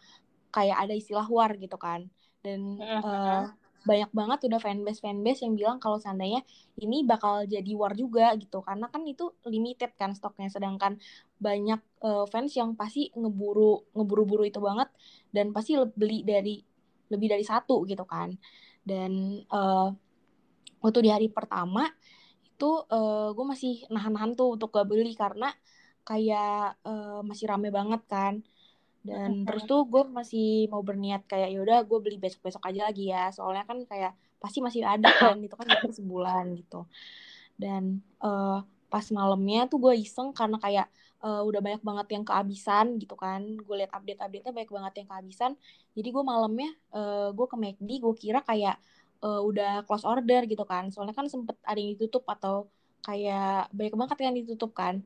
kayak 0.53 0.85
ada 0.85 0.93
istilah 0.93 1.25
war 1.33 1.57
gitu 1.57 1.81
kan. 1.81 2.13
Dan 2.45 2.77
uh, 2.79 3.49
banyak 3.87 4.11
banget 4.11 4.39
udah 4.51 4.59
fanbase 4.59 4.99
fanbase 4.99 5.47
yang 5.47 5.55
bilang 5.55 5.79
kalau 5.79 6.03
seandainya 6.03 6.43
ini 6.83 7.07
bakal 7.07 7.47
jadi 7.47 7.73
war 7.79 7.95
juga 7.95 8.35
gitu. 8.35 8.61
Karena 8.67 8.91
kan 8.91 9.07
itu 9.07 9.31
limited 9.47 9.95
kan 9.95 10.13
stoknya. 10.19 10.51
Sedangkan 10.51 10.99
banyak 11.39 11.81
uh, 12.03 12.27
fans 12.27 12.53
yang 12.59 12.75
pasti 12.75 13.15
ngeburu 13.15 13.87
ngeburu-buru 13.95 14.43
itu 14.43 14.59
banget 14.59 14.91
dan 15.31 15.55
pasti 15.55 15.79
beli 15.95 16.27
dari 16.27 16.59
lebih 17.07 17.29
dari 17.31 17.45
satu 17.47 17.87
gitu 17.87 18.03
kan. 18.03 18.35
Dan 18.83 19.43
uh, 19.49 19.89
waktu 20.83 20.99
di 21.07 21.11
hari 21.15 21.29
pertama 21.31 21.87
itu 22.57 22.71
uh, 22.89 23.31
gue 23.37 23.47
masih 23.47 23.85
nahan-nahan 23.93 24.33
tuh 24.33 24.57
untuk 24.57 24.73
gak 24.73 24.89
beli 24.89 25.13
karena 25.13 25.53
kayak 26.07 26.81
uh, 26.87 27.21
masih 27.21 27.51
rame 27.51 27.69
banget 27.69 28.01
kan 28.09 28.41
dan 29.07 29.47
terus 29.47 29.63
tuh 29.71 29.87
gue 29.87 30.03
masih 30.11 30.67
mau 30.67 30.83
berniat 30.83 31.23
kayak 31.31 31.55
yaudah 31.55 31.87
gue 31.87 31.99
beli 32.03 32.19
besok 32.19 32.51
besok 32.51 32.63
aja 32.67 32.91
lagi 32.91 33.15
ya. 33.15 33.31
Soalnya 33.31 33.63
kan 33.63 33.79
kayak 33.87 34.13
pasti 34.43 34.59
masih 34.59 34.83
ada 34.83 35.07
kan 35.23 35.39
itu 35.39 35.55
kan 35.55 35.67
baru 35.71 35.93
sebulan 35.95 36.45
gitu. 36.59 36.85
Dan 37.55 38.03
uh, 38.19 38.67
pas 38.91 39.07
malamnya 39.15 39.71
tuh 39.71 39.79
gue 39.79 39.95
iseng 40.03 40.35
karena 40.35 40.59
kayak 40.59 40.87
uh, 41.23 41.43
udah 41.47 41.61
banyak 41.63 41.83
banget 41.87 42.07
yang 42.19 42.25
kehabisan 42.27 42.99
gitu 42.99 43.15
kan. 43.15 43.41
Gue 43.63 43.87
liat 43.87 43.95
update 43.95 44.21
update 44.21 44.45
nya 44.51 44.53
banyak 44.53 44.73
banget 44.75 44.93
yang 44.99 45.09
kehabisan. 45.09 45.51
Jadi 45.95 46.09
gue 46.11 46.25
malamnya 46.27 46.71
uh, 46.91 47.31
gue 47.31 47.47
ke 47.47 47.57
McD 47.57 47.91
gue 48.03 48.15
kira 48.19 48.43
kayak 48.43 48.77
uh, 49.23 49.41
udah 49.41 49.87
close 49.87 50.03
order 50.03 50.43
gitu 50.51 50.67
kan. 50.67 50.91
Soalnya 50.91 51.15
kan 51.15 51.31
sempet 51.31 51.55
ada 51.63 51.79
yang 51.79 51.95
ditutup 51.95 52.27
atau 52.27 52.67
kayak 53.07 53.71
banyak 53.71 53.95
banget 53.95 54.17
yang 54.19 54.35
ditutup 54.35 54.75
kan. 54.75 54.99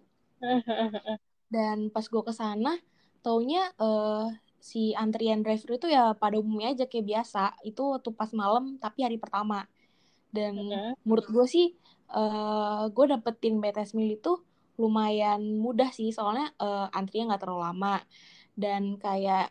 Dan 1.53 1.93
pas 1.93 2.07
gue 2.07 2.23
ke 2.25 2.33
sana 2.33 2.81
taunya 3.21 3.73
uh, 3.81 4.29
si 4.61 4.93
antrian 4.93 5.41
driver 5.41 5.81
itu 5.81 5.89
ya 5.89 6.13
pada 6.13 6.37
umumnya 6.37 6.77
aja 6.77 6.85
kayak 6.87 7.07
biasa. 7.09 7.57
Itu 7.65 7.97
waktu 7.97 8.13
pas 8.13 8.31
malam 8.37 8.77
tapi 8.77 9.03
hari 9.03 9.17
pertama. 9.17 9.65
Dan 10.31 10.55
uh-huh. 10.57 10.93
menurut 11.03 11.27
gue 11.27 11.47
sih 11.49 11.67
uh, 12.13 12.87
gue 12.93 13.05
dapetin 13.09 13.59
BTS 13.59 13.97
Mil 13.97 14.21
itu 14.21 14.39
lumayan 14.77 15.41
mudah 15.59 15.91
sih. 15.91 16.13
Soalnya 16.13 16.53
uh, 16.61 16.93
antrinya 16.93 17.35
nggak 17.35 17.43
terlalu 17.43 17.63
lama. 17.65 17.97
Dan 18.55 19.01
kayak 19.01 19.51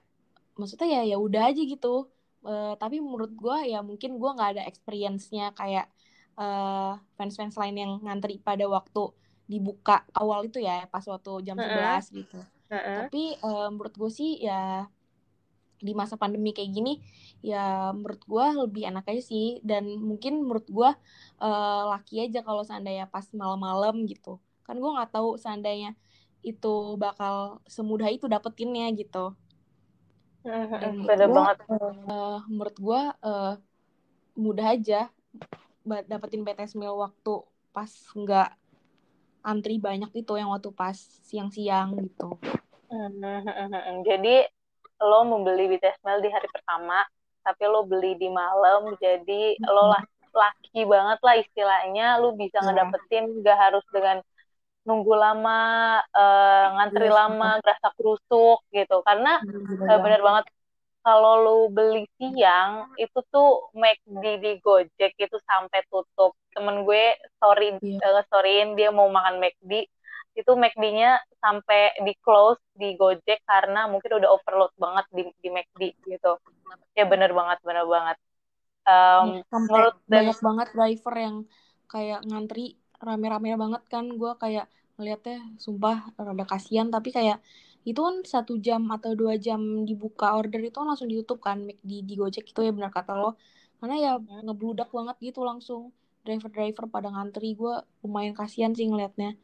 maksudnya 0.55 1.01
ya 1.01 1.15
ya 1.15 1.17
udah 1.17 1.49
aja 1.49 1.61
gitu. 1.65 2.07
Uh, 2.39 2.71
tapi 2.79 3.03
menurut 3.03 3.35
gue 3.35 3.75
ya 3.75 3.83
mungkin 3.83 4.15
gue 4.15 4.29
nggak 4.31 4.49
ada 4.55 4.63
experience-nya 4.63 5.51
kayak 5.57 5.91
uh, 6.39 6.95
fans-fans 7.19 7.59
lain 7.59 7.75
yang 7.75 7.91
ngantri 7.99 8.39
pada 8.39 8.63
waktu 8.63 9.11
dibuka 9.49 10.05
awal 10.15 10.45
itu 10.45 10.61
ya 10.61 10.87
pas 10.87 11.03
waktu 11.03 11.41
jam 11.43 11.57
uh-huh. 11.57 11.99
11 11.99 12.21
gitu 12.21 12.39
uh-uh. 12.69 13.05
tapi 13.05 13.35
uh, 13.41 13.67
menurut 13.73 13.93
gue 13.97 14.11
sih 14.13 14.41
ya 14.41 14.87
di 15.79 15.95
masa 15.95 16.19
pandemi 16.19 16.51
kayak 16.51 16.75
gini 16.75 16.99
ya 17.39 17.95
menurut 17.95 18.19
gue 18.27 18.45
lebih 18.67 18.83
enak 18.91 19.07
aja 19.07 19.23
sih. 19.23 19.63
Dan 19.63 19.99
mungkin 19.99 20.43
menurut 20.43 20.67
gue 20.67 20.89
uh, 21.39 21.83
laki 21.95 22.27
aja 22.27 22.43
kalau 22.43 22.63
seandainya 22.67 23.07
pas 23.07 23.25
malam-malam 23.31 24.03
gitu. 24.05 24.37
Kan 24.67 24.77
gue 24.77 24.91
nggak 24.91 25.11
tahu 25.15 25.39
seandainya 25.39 25.95
itu 26.39 26.95
bakal 26.95 27.59
semudah 27.67 28.07
itu 28.11 28.27
dapetinnya 28.27 28.91
gitu. 28.95 29.35
Dan 30.43 31.03
Beda 31.03 31.27
gua, 31.27 31.35
banget. 31.35 31.57
uh, 32.07 32.39
menurut 32.47 32.77
gue 32.79 33.01
uh, 33.23 33.53
mudah 34.39 34.67
aja 34.71 35.11
dapetin 36.07 36.47
BTS 36.47 36.79
meal 36.79 36.95
waktu 36.95 37.43
pas 37.75 37.91
nggak 38.15 38.55
antri 39.43 39.79
banyak 39.79 40.11
itu 40.13 40.33
yang 40.35 40.51
waktu 40.51 40.69
pas 40.75 40.95
siang-siang 41.25 41.95
gitu. 41.99 42.35
Jadi 44.09 44.35
lo 44.99 45.23
membeli 45.23 45.71
BTS 45.71 46.03
Mail 46.03 46.19
di 46.19 46.29
hari 46.31 46.47
pertama, 46.51 47.05
tapi 47.43 47.63
lo 47.69 47.87
beli 47.87 48.19
di 48.19 48.27
malam, 48.27 48.91
jadi 48.99 49.55
hmm. 49.55 49.67
lo 49.71 49.95
laki 50.35 50.83
banget 50.83 51.19
lah 51.23 51.35
istilahnya, 51.39 52.07
lo 52.19 52.35
bisa 52.35 52.59
yeah. 52.59 52.65
ngedapetin 52.67 53.25
gak 53.41 53.57
harus 53.57 53.85
dengan 53.95 54.19
nunggu 54.83 55.13
lama, 55.15 56.01
uh, 56.11 56.65
ngantri 56.79 57.07
yeah. 57.07 57.15
lama, 57.15 57.49
gerasa 57.63 57.87
kerusuk 57.95 58.59
gitu. 58.75 58.99
Karena 59.07 59.39
uh, 59.87 59.99
bener 60.03 60.19
banget 60.19 60.45
kalau 61.09 61.33
lu 61.41 61.59
beli 61.73 62.05
siang 62.21 62.93
itu 63.01 63.17
tuh 63.33 63.73
McD 63.73 64.23
di 64.37 64.53
Gojek 64.61 65.17
itu 65.17 65.37
sampai 65.41 65.81
tutup. 65.89 66.37
Temen 66.53 66.85
gue 66.85 67.17
story 67.41 67.81
yeah. 67.81 67.97
Iya. 67.97 68.21
uh, 68.21 68.23
storyin 68.29 68.77
dia 68.77 68.93
mau 68.93 69.09
makan 69.09 69.41
McD 69.41 69.89
itu 70.37 70.51
McD-nya 70.53 71.17
sampai 71.41 71.97
di 72.05 72.13
close 72.21 72.61
di 72.77 72.93
Gojek 72.93 73.41
karena 73.41 73.89
mungkin 73.89 74.21
udah 74.21 74.29
overload 74.29 74.69
banget 74.77 75.05
di 75.09 75.23
di 75.41 75.49
McD 75.49 75.81
gitu. 76.05 76.37
Ya 76.93 77.09
bener 77.09 77.33
banget 77.33 77.57
bener 77.65 77.89
banget. 77.89 78.17
Um, 78.85 79.41
ya, 79.41 79.57
menurut 79.57 79.95
banyak 80.05 80.37
dan, 80.37 80.45
banget 80.45 80.67
driver 80.77 81.15
yang 81.17 81.35
kayak 81.89 82.21
ngantri 82.29 82.77
rame-rame 83.01 83.57
banget 83.57 83.83
kan. 83.89 84.05
Gue 84.13 84.37
kayak 84.37 84.69
ngeliatnya 85.01 85.41
sumpah 85.57 86.13
rada 86.21 86.45
kasihan. 86.45 86.93
Tapi 86.93 87.09
kayak 87.09 87.41
itu 87.87 87.99
kan 87.99 88.15
satu 88.27 88.59
jam 88.59 88.83
atau 88.91 89.15
dua 89.15 89.39
jam 89.39 89.87
dibuka 89.87 90.35
order 90.35 90.59
itu 90.59 90.77
langsung 90.83 91.07
ditutup 91.07 91.39
kan 91.39 91.63
di 91.79 92.03
di 92.03 92.13
Gojek 92.19 92.51
itu 92.51 92.59
ya 92.59 92.71
benar 92.75 92.91
kata 92.91 93.15
lo 93.15 93.39
karena 93.79 93.95
ya 93.95 94.11
hmm. 94.19 94.43
ngebludak 94.45 94.91
banget 94.91 95.15
gitu 95.23 95.47
langsung 95.47 95.95
driver-driver 96.27 96.91
pada 96.91 97.07
ngantri 97.09 97.55
gue 97.55 97.79
lumayan 98.03 98.35
kasihan 98.35 98.75
sih 98.75 98.85
ngeliatnya 98.91 99.39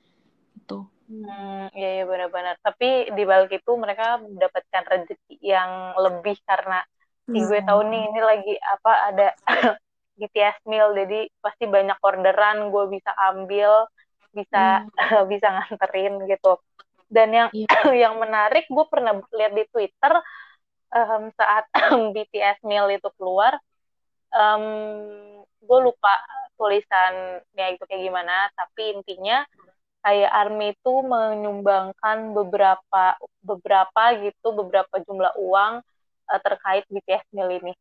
itu 0.60 0.84
hmm, 1.08 1.72
ya 1.72 1.90
ya 2.02 2.04
benar-benar 2.04 2.60
tapi 2.60 3.10
di 3.16 3.24
balik 3.24 3.56
itu 3.56 3.72
mereka 3.80 4.20
mendapatkan 4.20 4.84
rezeki 4.84 5.36
yang 5.40 5.96
lebih 5.96 6.36
karena 6.44 6.84
hmm. 7.32 7.40
gue 7.48 7.60
tahu 7.64 7.82
nih 7.88 8.04
ini 8.12 8.22
lagi 8.22 8.54
apa 8.60 8.92
ada 9.16 9.28
BTS 10.20 10.64
meal 10.68 10.96
jadi 10.96 11.28
pasti 11.40 11.68
banyak 11.68 12.00
orderan 12.04 12.72
gue 12.72 12.86
bisa 12.92 13.12
ambil 13.32 13.88
bisa 14.36 14.84
hmm. 14.84 15.28
bisa 15.32 15.48
nganterin 15.48 16.20
gitu 16.28 16.60
dan 17.10 17.30
yang 17.32 17.50
yeah. 17.54 17.68
yang 18.08 18.16
menarik 18.18 18.66
gue 18.68 18.86
pernah 18.90 19.18
lihat 19.34 19.54
di 19.54 19.64
Twitter 19.70 20.14
um, 20.92 21.30
saat 21.34 21.66
BTS 22.16 22.66
Meal 22.66 22.90
itu 22.94 23.10
keluar 23.20 23.58
um, 24.34 24.66
gue 25.42 25.80
lupa 25.82 26.14
tulisannya 26.56 27.68
itu 27.76 27.84
kayak 27.86 28.04
gimana 28.06 28.48
tapi 28.56 28.96
intinya 28.96 29.44
kayak 30.06 30.32
Army 30.32 30.78
itu 30.78 30.94
menyumbangkan 31.02 32.32
beberapa 32.38 33.18
beberapa 33.42 34.02
gitu 34.22 34.54
beberapa 34.54 35.02
jumlah 35.02 35.34
uang 35.42 35.82
uh, 36.30 36.40
terkait 36.46 36.86
BTS 36.88 37.26
Meal 37.34 37.50
ini 37.60 37.74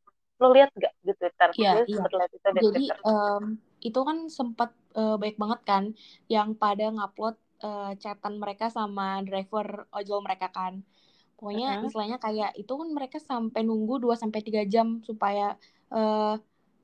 lo 0.42 0.50
lihat 0.50 0.70
gak 0.74 0.94
di 0.98 1.12
Twitter? 1.14 1.48
Iya, 1.54 1.72
iya. 1.86 2.02
Itu 2.02 2.48
di 2.50 2.60
Jadi 2.74 2.84
Um, 3.06 3.60
itu 3.84 4.00
kan 4.00 4.26
sempat 4.32 4.74
uh, 4.96 5.14
baik 5.20 5.36
banget 5.36 5.60
kan 5.68 5.84
yang 6.26 6.56
pada 6.56 6.88
ngupload 6.90 7.36
uh, 7.64 7.92
chatan 7.96 8.36
mereka 8.36 8.68
sama 8.68 9.24
driver 9.24 9.88
ojol 9.96 10.20
mereka 10.20 10.52
kan. 10.52 10.84
Pokoknya 11.40 11.80
uh-huh. 11.80 11.88
istilahnya 11.88 12.18
kayak 12.20 12.52
itu 12.60 12.72
kan 12.76 12.88
mereka 12.92 13.16
sampai 13.18 13.64
nunggu 13.64 13.98
2 14.04 14.20
sampai 14.20 14.40
3 14.44 14.68
jam 14.68 15.00
supaya 15.00 15.56
uh, 15.88 16.36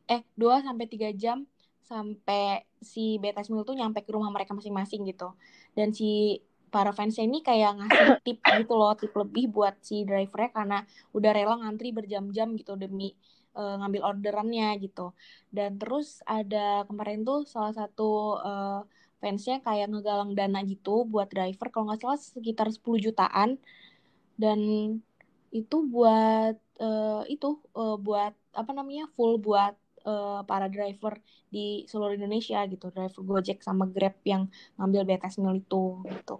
eh 0.08 0.24
2 0.34 0.66
sampai 0.66 0.86
3 0.88 1.12
jam 1.14 1.44
sampai 1.84 2.64
si 2.80 3.18
BTS 3.18 3.50
Mil 3.50 3.66
tuh 3.66 3.74
nyampe 3.74 4.00
ke 4.06 4.10
rumah 4.14 4.30
mereka 4.32 4.56
masing-masing 4.56 5.04
gitu. 5.06 5.36
Dan 5.76 5.92
si 5.92 6.40
para 6.70 6.94
fansnya 6.94 7.26
ini 7.26 7.42
kayak 7.42 7.82
ngasih 7.82 8.06
tip 8.26 8.38
gitu 8.42 8.74
loh, 8.78 8.94
tip 8.94 9.10
lebih 9.14 9.50
buat 9.50 9.74
si 9.82 10.06
drivernya 10.06 10.50
karena 10.54 10.78
udah 11.10 11.30
rela 11.34 11.54
ngantri 11.58 11.90
berjam-jam 11.90 12.54
gitu 12.54 12.78
demi 12.78 13.10
uh, 13.58 13.74
ngambil 13.82 14.06
orderannya 14.06 14.78
gitu. 14.78 15.12
Dan 15.50 15.82
terus 15.82 16.22
ada 16.22 16.86
kemarin 16.86 17.26
tuh 17.26 17.42
salah 17.42 17.74
satu 17.74 18.38
uh, 18.38 18.80
fansnya 19.20 19.60
kayak 19.60 19.92
ngegalang 19.92 20.32
dana 20.34 20.64
gitu 20.64 21.04
buat 21.04 21.28
driver 21.28 21.68
kalau 21.68 21.92
nggak 21.92 22.00
salah 22.02 22.18
sekitar 22.18 22.72
10 22.72 23.04
jutaan 23.04 23.60
dan 24.40 24.58
itu 25.52 25.76
buat 25.84 26.56
uh, 26.80 27.22
itu 27.28 27.60
uh, 27.76 28.00
buat 28.00 28.32
apa 28.56 28.70
namanya 28.72 29.06
full 29.14 29.36
buat 29.36 29.76
uh, 30.06 30.40
para 30.46 30.66
driver 30.70 31.18
di 31.50 31.84
seluruh 31.90 32.16
Indonesia 32.16 32.62
gitu 32.66 32.88
driver 32.88 33.22
Gojek 33.22 33.60
sama 33.60 33.84
Grab 33.90 34.16
yang 34.24 34.48
ngambil 34.78 35.02
BTS 35.06 35.42
Mil 35.42 35.60
itu 35.60 36.00
gitu. 36.06 36.36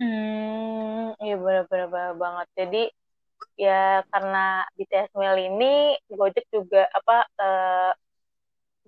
Hmm, 0.00 1.12
iya 1.20 1.36
benar-benar 1.36 2.16
banget. 2.16 2.48
Jadi 2.56 2.82
ya 3.56 4.04
karena 4.08 4.66
BTS 4.76 5.12
Mil 5.16 5.36
ini 5.38 5.96
Gojek 6.10 6.46
juga 6.52 6.88
apa 6.90 7.16
uh, 7.40 7.92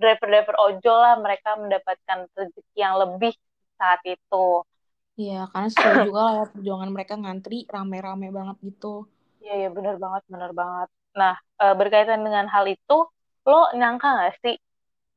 driver-driver 0.03 0.59
ojol 0.59 0.99
lah 0.99 1.15
mereka 1.23 1.55
mendapatkan 1.55 2.27
rezeki 2.35 2.75
yang 2.75 2.99
lebih 2.99 3.33
saat 3.79 4.03
itu. 4.03 4.67
Iya, 5.15 5.47
karena 5.55 5.69
sesuai 5.71 5.97
juga 6.09 6.21
lah 6.21 6.35
perjuangan 6.51 6.91
mereka 6.91 7.15
ngantri 7.15 7.69
rame-rame 7.71 8.35
banget 8.35 8.57
gitu. 8.67 9.07
Iya, 9.39 9.67
iya 9.67 9.69
benar 9.71 10.03
banget, 10.03 10.23
benar 10.27 10.51
banget. 10.51 10.89
Nah, 11.15 11.35
eh, 11.39 11.75
berkaitan 11.79 12.27
dengan 12.27 12.51
hal 12.51 12.67
itu, 12.67 12.99
lo 13.47 13.61
nyangka 13.79 14.09
nggak 14.09 14.35
sih 14.43 14.57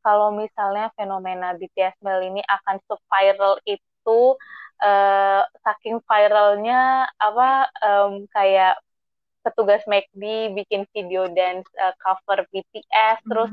kalau 0.06 0.30
misalnya 0.30 0.94
fenomena 0.94 1.58
BTS 1.58 1.98
Mel 2.06 2.22
ini 2.22 2.46
akan 2.46 2.78
se-viral 2.86 3.58
itu, 3.66 4.38
uh, 4.86 5.42
saking 5.66 5.98
viralnya 6.06 7.10
apa 7.18 7.74
um, 7.82 8.30
kayak 8.30 8.78
petugas 9.42 9.82
McD 9.90 10.54
bikin 10.54 10.86
video 10.94 11.26
dance 11.34 11.66
uh, 11.82 11.94
cover 11.98 12.46
BTS, 12.54 13.18
hmm. 13.26 13.30
terus 13.34 13.52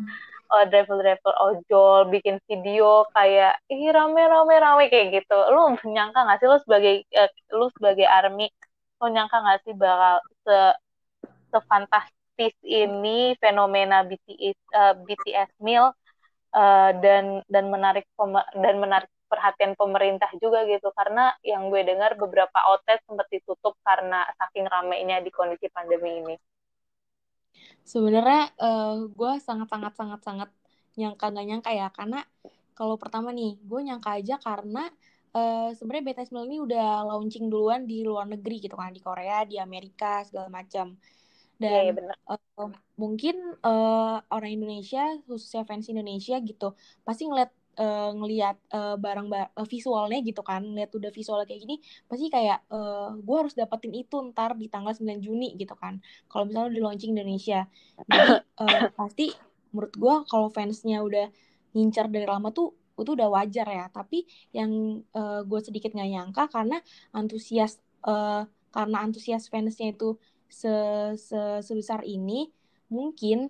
uh, 0.53 0.65
driver-driver 0.69 1.35
ojol 1.41 2.13
bikin 2.13 2.37
video 2.47 3.09
kayak 3.17 3.59
ih 3.73 3.89
rame 3.91 4.21
rame 4.21 4.55
rame 4.61 4.85
kayak 4.93 5.23
gitu. 5.23 5.39
Lu 5.51 5.75
nyangka 5.89 6.29
nggak 6.29 6.39
sih 6.41 6.49
lu 6.49 6.59
sebagai 6.63 6.95
uh, 7.17 7.31
lu 7.57 7.67
sebagai 7.77 8.07
army, 8.07 8.47
lu 9.01 9.07
nyangka 9.09 9.37
nggak 9.41 9.61
sih 9.65 9.75
bakal 9.75 10.17
se 10.45 10.59
sefantastis 11.53 12.55
ini 12.65 13.37
fenomena 13.41 14.05
BTS 14.09 14.59
uh, 14.73 14.95
BTS 15.05 15.51
meal 15.61 15.93
uh, 16.57 16.91
dan 17.01 17.45
dan 17.49 17.65
menarik 17.69 18.09
dan 18.57 18.77
menarik 18.81 19.11
perhatian 19.33 19.73
pemerintah 19.81 20.29
juga 20.37 20.69
gitu 20.69 20.93
karena 20.93 21.33
yang 21.41 21.73
gue 21.73 21.81
dengar 21.89 22.13
beberapa 22.21 22.53
outlet 22.69 23.01
sempat 23.09 23.25
ditutup 23.33 23.73
karena 23.81 24.29
saking 24.37 24.69
ramainya 24.69 25.25
di 25.25 25.33
kondisi 25.33 25.73
pandemi 25.73 26.21
ini. 26.21 26.37
Sebenarnya 27.83 28.53
uh, 28.59 29.07
gue 29.11 29.33
sangat 29.43 29.69
sangat 29.69 29.93
sangat 29.99 30.21
sangat 30.23 30.51
nyangka 30.99 31.27
gak 31.33 31.47
nyangka 31.47 31.71
ya. 31.75 31.89
Karena 31.91 32.21
kalau 32.79 32.97
pertama 32.97 33.31
nih 33.35 33.59
gue 33.61 33.81
nyangka 33.85 34.17
aja 34.19 34.37
karena 34.41 34.89
uh, 35.37 35.71
sebenarnya 35.77 36.05
BTS 36.13 36.31
Mil 36.33 36.47
ini 36.49 36.59
udah 36.63 37.05
launching 37.09 37.47
duluan 37.53 37.85
di 37.85 38.03
luar 38.07 38.27
negeri 38.31 38.63
gitu 38.65 38.75
kan. 38.79 38.95
Di 38.95 39.03
Korea, 39.03 39.45
di 39.47 39.57
Amerika 39.61 40.25
segala 40.27 40.49
macam. 40.51 40.97
Dan 41.61 41.95
yeah, 41.95 41.95
yeah, 41.95 42.41
Uh, 42.53 42.69
mungkin 43.01 43.57
uh, 43.65 44.21
orang 44.29 44.53
Indonesia 44.61 45.09
khususnya 45.25 45.65
fans 45.65 45.89
Indonesia 45.89 46.37
gitu 46.45 46.77
pasti 47.01 47.25
ngeliat 47.25 47.49
uh, 47.79 48.11
ngelihat 48.13 48.57
uh, 48.73 48.97
barang 49.01 49.29
uh, 49.33 49.67
visualnya 49.69 50.21
gitu 50.21 50.45
kan 50.45 50.65
lihat 50.77 50.93
udah 50.93 51.09
visualnya 51.09 51.49
kayak 51.49 51.63
gini 51.65 51.77
pasti 52.09 52.27
kayak 52.29 52.65
uh, 52.69 53.17
gue 53.17 53.37
harus 53.37 53.55
dapetin 53.57 53.93
itu 53.97 54.17
ntar 54.33 54.57
di 54.59 54.69
tanggal 54.69 54.93
9 54.93 55.23
Juni 55.23 55.57
gitu 55.57 55.73
kan. 55.79 56.01
Kalau 56.29 56.45
misalnya 56.49 56.73
di 56.77 56.83
launching 56.83 57.13
Indonesia. 57.17 57.69
Jadi 58.09 58.31
uh, 58.61 58.89
pasti 58.99 59.33
menurut 59.73 59.95
gue 59.97 60.15
kalau 60.29 60.49
fansnya 60.53 61.01
udah 61.01 61.33
ngincar 61.73 62.13
dari 62.13 62.29
lama 62.29 62.53
tuh 62.53 62.77
itu 62.99 63.11
udah 63.17 63.29
wajar 63.33 63.67
ya. 63.69 63.87
Tapi 63.89 64.25
yang 64.53 65.03
uh, 65.17 65.41
gue 65.47 65.61
sedikit 65.65 65.97
nggak 65.97 66.11
nyangka 66.13 66.45
karena 66.53 66.79
antusias 67.17 67.81
uh, 68.05 68.45
karena 68.73 69.05
antusias 69.05 69.49
fansnya 69.49 69.93
itu 69.93 70.17
se, 70.53 70.73
se 71.17 71.65
sebesar 71.65 72.05
ini 72.05 72.53
mungkin 72.93 73.49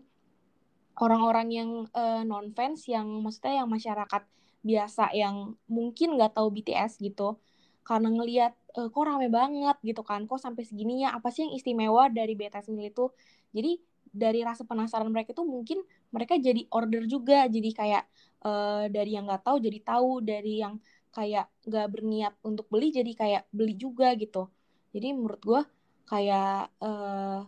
orang-orang 1.03 1.49
yang 1.51 1.71
uh, 1.91 2.21
eh, 2.21 2.23
non 2.23 2.55
fans 2.55 2.87
yang 2.87 3.07
maksudnya 3.25 3.67
yang 3.67 3.69
masyarakat 3.71 4.23
biasa 4.63 5.11
yang 5.19 5.59
mungkin 5.67 6.15
nggak 6.15 6.39
tahu 6.39 6.49
BTS 6.55 7.03
gitu 7.03 7.43
karena 7.83 8.15
ngelihat 8.15 8.55
uh, 8.79 8.87
kok 8.87 9.03
rame 9.03 9.27
banget 9.27 9.75
gitu 9.83 10.07
kan 10.07 10.23
kok 10.31 10.39
sampai 10.39 10.63
segininya 10.63 11.11
apa 11.11 11.35
sih 11.35 11.51
yang 11.51 11.53
istimewa 11.59 12.07
dari 12.07 12.39
BTS 12.39 12.71
ini 12.71 12.95
itu 12.95 13.11
jadi 13.51 13.75
dari 14.13 14.41
rasa 14.47 14.63
penasaran 14.63 15.11
mereka 15.11 15.35
itu 15.35 15.43
mungkin 15.43 15.83
mereka 16.15 16.39
jadi 16.39 16.63
order 16.71 17.03
juga 17.11 17.51
jadi 17.51 17.71
kayak 17.75 18.05
uh, 18.47 18.87
dari 18.87 19.19
yang 19.19 19.27
nggak 19.27 19.43
tahu 19.43 19.59
jadi 19.59 19.79
tahu 19.83 20.23
dari 20.23 20.63
yang 20.63 20.79
kayak 21.13 21.47
nggak 21.69 21.87
berniat 21.93 22.35
untuk 22.41 22.67
beli 22.73 22.89
jadi 22.89 23.13
kayak 23.13 23.43
beli 23.53 23.77
juga 23.77 24.17
gitu. 24.17 24.49
Jadi 24.97 25.13
menurut 25.13 25.43
gue 25.45 25.63
kayak 26.09 26.73
uh, 26.81 27.45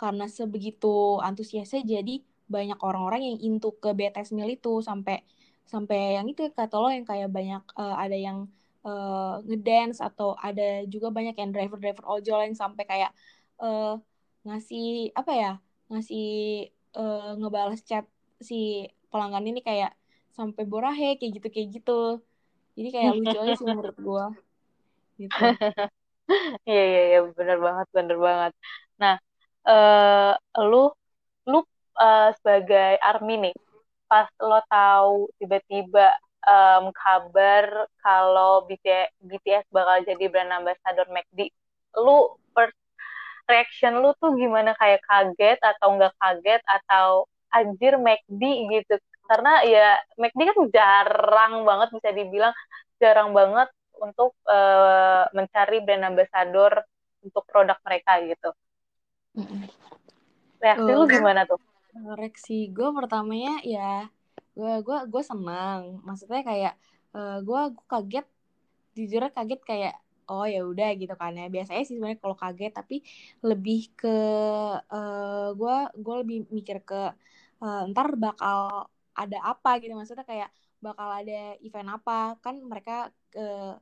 karena 0.00 0.26
sebegitu 0.26 1.22
antusiasnya 1.22 1.82
jadi 1.86 2.22
banyak 2.54 2.78
orang-orang 2.82 3.22
yang 3.28 3.38
into 3.46 3.70
ke 3.82 3.90
BTS 3.98 4.34
Mil 4.36 4.50
itu 4.50 4.82
sampai 4.82 5.22
sampai 5.72 6.18
yang 6.18 6.26
itu 6.26 6.50
kata 6.50 6.74
lo 6.82 6.90
yang 6.90 7.06
kayak 7.06 7.30
banyak 7.30 7.62
uh, 7.78 7.94
ada 7.94 8.16
yang 8.26 8.38
uh, 8.82 9.38
ngedance 9.46 10.02
atau 10.02 10.34
ada 10.34 10.82
juga 10.90 11.08
banyak 11.14 11.38
yang 11.38 11.50
driver-driver 11.54 12.04
ojol 12.10 12.38
yang 12.46 12.56
sampai 12.58 12.84
kayak 12.90 13.10
uh, 13.62 13.96
ngasih 14.46 15.14
apa 15.14 15.32
ya 15.36 15.52
ngasih 15.90 16.26
uh, 16.98 17.38
ngebalas 17.38 17.80
chat 17.86 18.04
si 18.42 18.88
pelanggan 19.10 19.46
ini 19.46 19.60
kayak 19.62 19.94
sampai 20.34 20.62
borahe 20.66 21.18
kayak 21.18 21.32
gitu 21.38 21.48
kayak 21.54 21.68
gitu. 21.76 22.00
Jadi 22.78 22.88
kayak 22.94 23.10
lucu 23.18 23.36
aja 23.36 23.52
sih 23.58 23.66
menurut 23.68 23.96
gue 23.98 24.24
gitu. 25.26 25.38
Iya 26.62 26.82
iya 26.86 27.00
iya. 27.10 27.18
Bener 27.38 27.58
banget 27.58 27.86
bener 27.90 28.14
banget. 28.26 28.52
Nah 29.02 29.14
uh, 29.66 30.30
lu 30.70 30.94
lu 31.50 31.58
uh, 32.00 32.32
sebagai 32.40 32.96
army 33.04 33.50
nih, 33.50 33.56
pas 34.08 34.26
lo 34.40 34.58
tahu 34.66 35.28
tiba-tiba 35.36 36.16
um, 36.48 36.90
kabar 36.96 37.86
kalau 38.00 38.64
BTS, 38.66 39.12
BTS 39.20 39.64
bakal 39.68 40.02
jadi 40.08 40.24
brand 40.32 40.50
ambassador 40.50 41.06
McD, 41.12 41.52
lu 42.00 42.34
first 42.56 42.76
reaction 43.46 44.00
lu 44.00 44.16
tuh 44.18 44.34
gimana? 44.34 44.72
Kayak 44.80 45.04
kaget 45.04 45.58
atau 45.60 45.94
nggak 46.00 46.14
kaget? 46.16 46.62
Atau 46.64 47.28
anjir 47.52 48.00
McD 48.00 48.42
gitu? 48.72 48.96
Karena 49.28 49.62
ya 49.62 49.94
McD 50.18 50.40
kan 50.50 50.58
jarang 50.74 51.54
banget 51.62 51.88
bisa 51.94 52.10
dibilang 52.10 52.54
jarang 52.98 53.30
banget 53.30 53.68
untuk 54.00 54.32
uh, 54.48 55.28
mencari 55.36 55.84
brand 55.84 56.08
ambassador 56.08 56.82
untuk 57.20 57.44
produk 57.46 57.76
mereka 57.84 58.18
gitu. 58.24 58.50
Reaksi 60.60 60.90
uh, 60.90 60.96
lu 60.96 61.04
gimana 61.06 61.44
tuh? 61.44 61.60
Reaksi 62.20 62.52
gue 62.76 62.88
pertamanya 62.96 63.60
ya 63.66 64.06
gue 64.56 64.72
gue 64.86 64.98
gue 65.12 65.22
senang 65.30 66.00
maksudnya 66.06 66.42
kayak 66.50 66.74
uh, 67.16 67.38
gue 67.46 67.60
gue 67.76 67.86
kaget 67.90 68.26
jujur 68.96 69.22
kaget 69.36 69.60
kayak 69.70 69.94
oh 70.30 70.46
ya 70.46 70.62
udah 70.70 70.88
gitu 71.00 71.14
kan 71.18 71.32
ya. 71.34 71.44
Biasanya 71.54 71.82
sih 71.86 71.94
sebenarnya 71.98 72.22
kalau 72.22 72.36
kaget 72.38 72.72
tapi 72.78 72.94
lebih 73.42 73.90
ke 73.98 74.08
uh, 74.94 75.48
gue 75.58 75.74
gue 76.04 76.14
lebih 76.22 76.36
mikir 76.56 76.76
ke 76.86 77.00
uh, 77.64 77.80
ntar 77.90 78.14
bakal 78.14 78.58
ada 79.20 79.38
apa 79.50 79.70
gitu. 79.82 79.92
Maksudnya 79.98 80.26
kayak 80.30 80.48
bakal 80.78 81.08
ada 81.10 81.58
event 81.66 81.90
apa. 81.98 82.38
Kan 82.44 82.62
mereka 82.70 83.10
uh, 83.36 83.74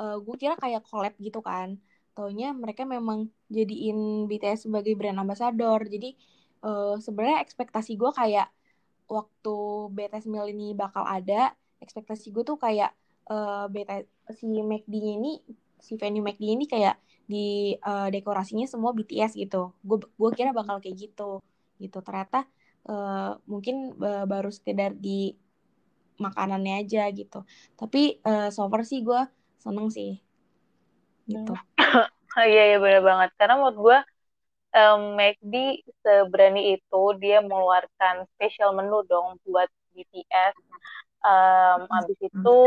uh, 0.00 0.16
gue 0.24 0.34
kira 0.40 0.54
kayak 0.56 0.80
collab 0.88 1.14
gitu 1.20 1.38
kan. 1.44 1.76
Taunya 2.16 2.52
mereka 2.56 2.82
memang 2.88 3.28
jadiin 3.52 4.28
BTS 4.28 4.68
sebagai 4.68 4.92
brand 4.98 5.20
ambassador. 5.20 5.80
Jadi 5.88 6.16
uh, 6.62 6.96
sebenarnya 6.98 7.42
ekspektasi 7.44 7.98
gue 7.98 8.10
kayak 8.14 8.48
waktu 9.10 9.56
BTS 9.92 10.26
Mil 10.30 10.48
ini 10.48 10.72
bakal 10.72 11.04
ada 11.04 11.52
ekspektasi 11.82 12.32
gue 12.32 12.46
tuh 12.46 12.56
kayak 12.56 12.94
uh, 13.28 13.66
eh, 13.68 13.74
BTS 13.74 14.06
si 14.38 14.48
McD 14.48 14.94
ini 14.94 15.42
si 15.82 15.98
venue 15.98 16.22
McD 16.22 16.44
ini 16.46 16.64
kayak 16.70 16.96
di 17.26 17.74
uh, 17.82 18.08
dekorasinya 18.08 18.64
semua 18.70 18.94
BTS 18.94 19.34
gitu. 19.36 19.74
Gue 19.82 19.98
gue 20.00 20.30
kira 20.32 20.54
bakal 20.54 20.78
kayak 20.78 21.10
gitu 21.10 21.42
gitu. 21.82 21.98
Ternyata 22.00 22.46
uh, 22.86 23.36
mungkin 23.44 23.98
uh, 23.98 24.24
baru 24.24 24.48
sekedar 24.54 24.94
di 24.94 25.34
makanannya 26.22 26.86
aja 26.86 27.10
gitu. 27.10 27.42
Tapi 27.74 28.22
uh, 28.22 28.48
so 28.54 28.70
far 28.70 28.86
sih 28.86 29.02
gue 29.02 29.20
seneng 29.58 29.90
sih 29.90 30.22
gitu. 31.26 31.54
Iya 32.32 32.64
iya 32.64 32.78
benar 32.80 33.04
banget. 33.04 33.30
Karena 33.36 33.60
menurut 33.60 33.76
gue 33.76 33.98
um, 34.72 35.16
McD 35.16 35.84
seberani 36.02 36.76
itu 36.76 37.02
dia 37.20 37.44
mengeluarkan 37.44 38.26
special 38.36 38.76
menu 38.76 39.04
dong 39.06 39.38
buat 39.46 39.68
BTS. 39.92 40.56
Um, 41.22 41.86
habis 41.86 42.18
itu 42.18 42.58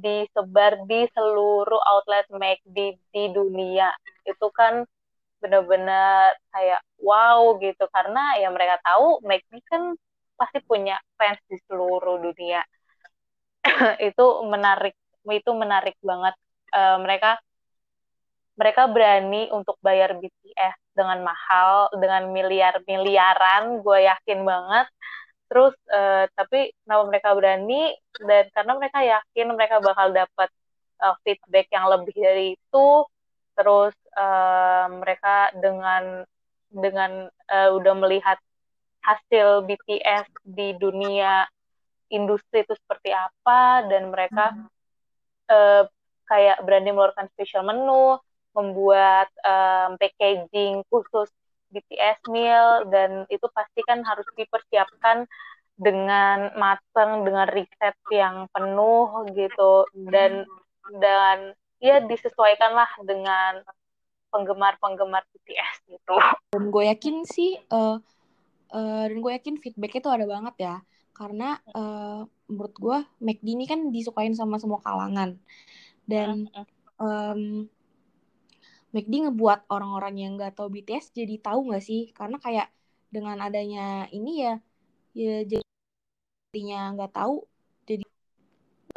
disebar 0.00 0.80
di 0.88 1.04
seluruh 1.12 1.82
outlet 1.84 2.24
McD 2.32 2.96
di 3.12 3.24
dunia. 3.34 3.92
Itu 4.24 4.48
kan 4.54 4.88
benar-benar 5.38 6.34
kayak 6.50 6.82
wow 6.98 7.54
gitu 7.62 7.86
karena 7.94 8.42
ya 8.42 8.48
mereka 8.50 8.82
tahu 8.82 9.22
McD 9.22 9.62
kan 9.70 9.94
pasti 10.34 10.58
punya 10.64 10.96
fans 11.20 11.38
di 11.50 11.58
seluruh 11.68 12.22
dunia. 12.22 12.64
itu 14.08 14.24
menarik 14.48 14.96
itu 15.28 15.50
menarik 15.52 15.94
banget. 16.00 16.34
Uh, 16.72 16.96
mereka 17.04 17.36
mereka 18.58 18.90
berani 18.90 19.52
untuk 19.54 19.78
bayar 19.84 20.16
BTS 20.18 20.76
dengan 20.98 21.22
mahal, 21.22 21.86
dengan 21.94 22.34
miliar-miliaran, 22.34 23.78
gue 23.86 23.98
yakin 24.10 24.42
banget. 24.42 24.86
Terus, 25.46 25.74
uh, 25.94 26.26
tapi 26.34 26.74
kenapa 26.82 27.02
mereka 27.06 27.28
berani? 27.38 27.94
Dan 28.18 28.50
karena 28.50 28.72
mereka 28.74 28.98
yakin 29.00 29.46
mereka 29.54 29.78
bakal 29.78 30.10
dapat 30.10 30.50
uh, 30.98 31.14
feedback 31.22 31.70
yang 31.70 31.86
lebih 31.86 32.12
dari 32.18 32.58
itu. 32.58 32.88
Terus 33.54 33.94
uh, 34.18 34.86
mereka 34.90 35.54
dengan 35.56 36.26
dengan 36.68 37.30
uh, 37.48 37.70
udah 37.78 37.94
melihat 37.96 38.38
hasil 39.00 39.64
BTS 39.64 40.28
di 40.44 40.76
dunia 40.76 41.48
industri 42.12 42.64
itu 42.64 42.76
seperti 42.76 43.12
apa 43.12 43.88
dan 43.88 44.12
mereka 44.12 44.52
hmm. 44.52 44.68
uh, 45.48 45.82
kayak 46.28 46.60
berani 46.60 46.92
mengeluarkan 46.92 47.28
special 47.32 47.64
menu, 47.64 48.20
membuat 48.58 49.30
um, 49.46 49.94
packaging 50.02 50.82
khusus 50.90 51.30
BTS 51.70 52.18
meal 52.32 52.90
dan 52.90 53.22
itu 53.30 53.46
pasti 53.54 53.86
kan 53.86 54.02
harus 54.02 54.26
dipersiapkan 54.34 55.30
dengan 55.78 56.50
matang 56.58 57.22
dengan 57.22 57.46
riset 57.46 57.94
yang 58.10 58.50
penuh 58.50 59.30
gitu. 59.38 59.86
Dan 59.94 60.42
dan 60.98 61.54
ya 61.78 62.02
disesuaikanlah 62.02 62.90
dengan 63.06 63.62
penggemar-penggemar 64.34 65.22
BTS 65.30 65.76
gitu. 65.86 66.14
Dan 66.52 66.74
gue 66.74 66.84
yakin 66.90 67.16
sih 67.24 67.56
uh, 67.70 68.02
uh, 68.74 69.04
dan 69.06 69.18
gue 69.22 69.32
yakin 69.32 69.56
feedback 69.62 70.02
itu 70.02 70.08
ada 70.10 70.26
banget 70.26 70.54
ya. 70.58 70.76
Karena 71.14 71.58
uh, 71.74 72.26
menurut 72.50 72.74
gue 72.74 72.98
McD 73.22 73.46
ini 73.46 73.64
kan 73.70 73.94
disukain 73.94 74.34
sama 74.34 74.58
semua 74.58 74.82
kalangan. 74.82 75.38
Dan 76.08 76.48
um, 76.96 77.68
McD 78.94 79.28
ngebuat 79.28 79.68
orang-orang 79.68 80.14
yang 80.22 80.30
nggak 80.40 80.56
tahu 80.56 80.68
BTS 80.72 81.12
jadi 81.12 81.34
tahu 81.40 81.72
nggak 81.72 81.84
sih? 81.84 82.00
Karena 82.16 82.36
kayak 82.40 82.68
dengan 83.08 83.36
adanya 83.40 84.08
ini 84.12 84.44
ya 84.44 84.54
ya 85.16 85.42
jadinya 85.48 86.92
nggak 86.94 87.12
tahu 87.16 87.44
jadi 87.88 88.04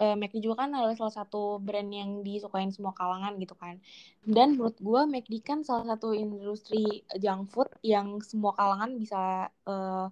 uh, 0.02 0.16
McD 0.20 0.44
juga 0.44 0.66
kan 0.66 0.70
adalah 0.76 0.96
salah 0.98 1.16
satu 1.24 1.60
brand 1.60 1.88
yang 1.92 2.26
disukain 2.26 2.72
semua 2.74 2.94
kalangan 2.96 3.36
gitu 3.38 3.56
kan. 3.56 3.78
Dan 4.24 4.58
menurut 4.58 4.78
gue 4.80 5.02
McD 5.08 5.34
kan 5.44 5.60
salah 5.68 5.86
satu 5.96 6.16
industri 6.16 7.06
junk 7.20 7.52
food 7.52 7.70
yang 7.86 8.20
semua 8.24 8.56
kalangan 8.58 8.96
bisa 8.98 9.52
uh, 9.68 10.08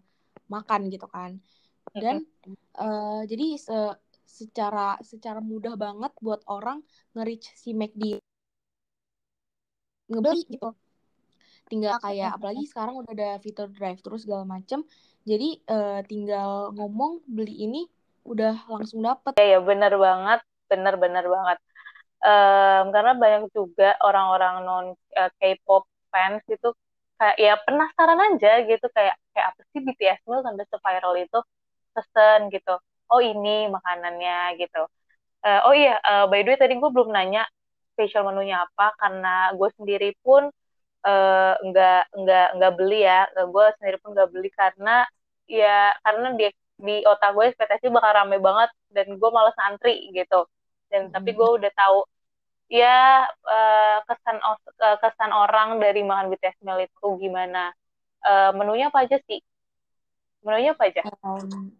makan 0.51 0.81
gitu 0.93 1.07
kan. 1.09 1.39
Dan 1.95 2.27
uh, 2.77 3.23
jadi 3.25 3.57
se 3.57 3.77
secara 4.29 4.95
secara 5.01 5.41
mudah 5.41 5.73
banget 5.73 6.13
buat 6.21 6.45
orang 6.45 6.85
nge-reach 7.17 7.49
si 7.57 7.73
McD 7.73 8.21
ngebeli 10.09 10.43
gitu. 10.49 10.73
Tinggal 11.69 12.01
kayak 12.01 12.41
apalagi 12.41 12.65
sekarang 12.65 12.97
udah 13.05 13.13
ada 13.13 13.29
fitur 13.39 13.69
drive 13.69 14.01
terus 14.01 14.25
segala 14.25 14.43
macem. 14.43 14.81
Jadi 15.23 15.61
uh, 15.69 16.01
tinggal 16.09 16.73
ngomong 16.73 17.21
beli 17.29 17.69
ini 17.69 17.85
udah 18.25 18.65
langsung 18.65 19.05
dapet. 19.05 19.37
Ya, 19.37 19.57
ya 19.57 19.59
bener 19.61 19.93
banget. 19.93 20.41
Bener 20.65 20.97
bener 20.97 21.25
banget. 21.29 21.57
Um, 22.19 22.91
karena 22.91 23.13
banyak 23.15 23.43
juga 23.53 23.95
orang-orang 24.03 24.55
non 24.65 24.85
uh, 25.15 25.31
K-pop 25.39 25.87
fans 26.11 26.43
itu 26.49 26.73
kayak 27.21 27.37
ya 27.37 27.53
penasaran 27.61 28.19
aja 28.33 28.65
gitu. 28.65 28.85
Kayak 28.89 29.15
kayak 29.37 29.47
apa 29.53 29.61
sih 29.69 29.79
BTS 29.85 30.25
meal 30.25 30.41
sampai 30.41 30.65
viral 30.65 31.15
itu? 31.21 31.39
Pesen 31.93 32.49
gitu. 32.49 32.75
Oh 33.13 33.21
ini 33.21 33.69
makanannya 33.69 34.57
gitu. 34.57 34.89
Uh, 35.39 35.61
oh 35.69 35.73
iya 35.77 36.01
uh, 36.03 36.25
by 36.27 36.43
the 36.43 36.51
way 36.51 36.59
tadi 36.59 36.75
gue 36.75 36.89
belum 36.91 37.15
nanya 37.15 37.47
spesial 37.99 38.23
menunya 38.23 38.63
apa 38.63 38.95
karena 38.95 39.51
gue 39.51 39.69
sendiri 39.75 40.15
pun 40.23 40.47
uh, 41.03 41.53
nggak 41.59 42.15
nggak 42.55 42.73
beli 42.79 43.03
ya. 43.03 43.27
Gue 43.51 43.67
sendiri 43.75 43.99
pun 43.99 44.15
nggak 44.15 44.31
beli 44.31 44.47
karena 44.55 45.03
ya 45.51 45.91
karena 46.07 46.39
di 46.39 46.47
di 46.79 47.03
otak 47.03 47.35
gue 47.35 47.51
ekspektasi 47.51 47.91
bakal 47.91 48.23
rame 48.23 48.39
banget 48.39 48.71
dan 48.95 49.19
gue 49.19 49.29
malas 49.35 49.57
antri 49.59 50.07
gitu. 50.15 50.47
Dan 50.87 51.11
hmm. 51.11 51.19
tapi 51.19 51.35
gue 51.35 51.49
udah 51.59 51.71
tahu 51.75 51.99
ya 52.71 53.27
uh, 53.27 53.97
kesan 54.07 54.39
uh, 54.39 54.97
kesan 55.03 55.35
orang 55.35 55.83
dari 55.83 56.07
makan 56.07 56.31
BTS 56.31 56.63
meal 56.63 56.79
itu 56.79 57.07
gimana. 57.19 57.75
Uh, 58.23 58.55
menunya 58.55 58.87
apa 58.87 59.03
aja 59.03 59.19
sih? 59.27 59.43
Menunya 60.47 60.71
apa 60.71 60.87
aja? 60.87 61.03
Um, 61.19 61.75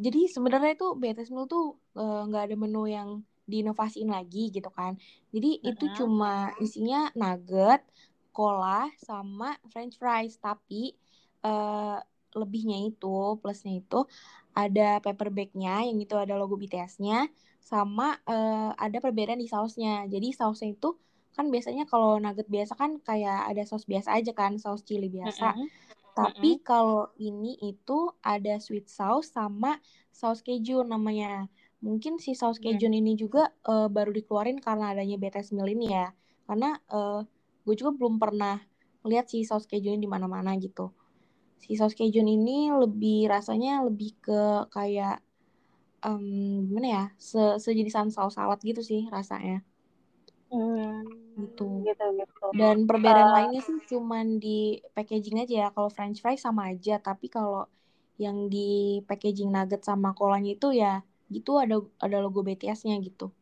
jadi 0.00 0.24
sebenarnya 0.32 0.72
itu 0.72 0.96
BTS 0.96 1.28
Meal 1.28 1.44
tuh 1.44 1.76
eh, 2.00 2.20
nggak 2.28 2.42
uh, 2.42 2.46
ada 2.48 2.56
menu 2.56 2.88
yang 2.88 3.20
diinovasiin 3.52 4.08
lagi 4.08 4.48
gitu 4.48 4.72
kan. 4.72 4.96
Jadi 5.28 5.60
uh-huh. 5.60 5.70
itu 5.76 5.84
cuma 6.00 6.56
isinya 6.58 7.12
nugget, 7.12 7.84
cola 8.32 8.88
sama 8.96 9.60
french 9.68 10.00
fries 10.00 10.40
tapi 10.40 10.96
uh, 11.44 12.00
lebihnya 12.32 12.88
itu 12.88 13.36
plusnya 13.44 13.84
itu 13.84 14.08
ada 14.56 15.04
paper 15.04 15.28
bag-nya 15.28 15.84
yang 15.84 16.00
itu 16.00 16.16
ada 16.16 16.32
logo 16.36 16.56
BTS-nya 16.56 17.28
sama 17.60 18.16
uh, 18.24 18.72
ada 18.74 18.98
perbedaan 18.98 19.38
di 19.40 19.48
sausnya. 19.48 20.08
Jadi 20.08 20.32
sausnya 20.32 20.72
itu 20.72 20.96
kan 21.32 21.48
biasanya 21.48 21.88
kalau 21.88 22.20
nugget 22.20 22.48
biasa 22.48 22.76
kan 22.76 23.00
kayak 23.00 23.48
ada 23.48 23.64
saus 23.64 23.88
biasa 23.88 24.16
aja 24.16 24.32
kan, 24.36 24.56
saus 24.60 24.84
chili 24.84 25.08
biasa. 25.08 25.56
Uh-huh. 25.56 25.68
Tapi 26.12 26.60
mm-hmm. 26.60 26.66
kalau 26.66 27.08
ini 27.16 27.56
itu 27.64 28.12
ada 28.20 28.60
sweet 28.60 28.88
sauce 28.92 29.32
sama 29.32 29.80
saus 30.12 30.44
keju 30.44 30.84
namanya. 30.84 31.48
Mungkin 31.82 32.22
si 32.22 32.38
saus 32.38 32.62
keju 32.62 32.86
mm. 32.86 32.98
ini 33.02 33.12
juga 33.18 33.50
uh, 33.66 33.90
baru 33.90 34.14
dikeluarin 34.14 34.62
karena 34.62 34.94
adanya 34.94 35.18
BTS 35.18 35.50
Meal 35.52 35.68
ini 35.74 35.90
ya. 35.90 36.14
Karena 36.46 36.78
uh, 36.94 37.26
gue 37.66 37.74
juga 37.74 37.90
belum 37.92 38.22
pernah 38.22 38.62
lihat 39.02 39.26
si 39.26 39.42
saus 39.42 39.66
keju 39.66 39.90
ini 39.90 40.06
di 40.06 40.10
mana-mana 40.10 40.54
gitu. 40.62 40.94
Si 41.58 41.74
saus 41.74 41.98
keju 41.98 42.22
ini 42.22 42.70
lebih 42.70 43.26
rasanya 43.26 43.82
lebih 43.82 44.14
ke 44.22 44.70
kayak 44.70 45.18
um, 46.06 46.70
gimana 46.70 46.88
ya? 46.88 47.04
Se 47.18 47.58
sejenisan 47.58 48.14
saus 48.14 48.38
salad 48.38 48.62
gitu 48.62 48.78
sih 48.78 49.10
rasanya. 49.10 49.66
Hmm 50.54 51.22
gitu. 51.34 51.82
Gitu 51.82 52.04
gitu. 52.20 52.46
Dan 52.54 52.86
perbedaan 52.86 53.30
uh, 53.30 53.34
lainnya 53.42 53.62
sih 53.64 53.78
cuman 53.90 54.38
di 54.38 54.78
packaging 54.94 55.42
aja 55.42 55.54
ya. 55.66 55.68
Kalau 55.74 55.90
French 55.90 56.22
fries 56.22 56.42
sama 56.44 56.70
aja, 56.70 57.02
tapi 57.02 57.26
kalau 57.26 57.66
yang 58.20 58.46
di 58.46 59.00
packaging 59.08 59.50
nugget 59.50 59.82
sama 59.82 60.12
kolanya 60.14 60.54
itu 60.54 60.70
ya 60.70 61.02
gitu 61.32 61.56
ada 61.56 61.80
ada 61.98 62.16
logo 62.20 62.44
BTS-nya 62.44 63.00
gitu. 63.00 63.32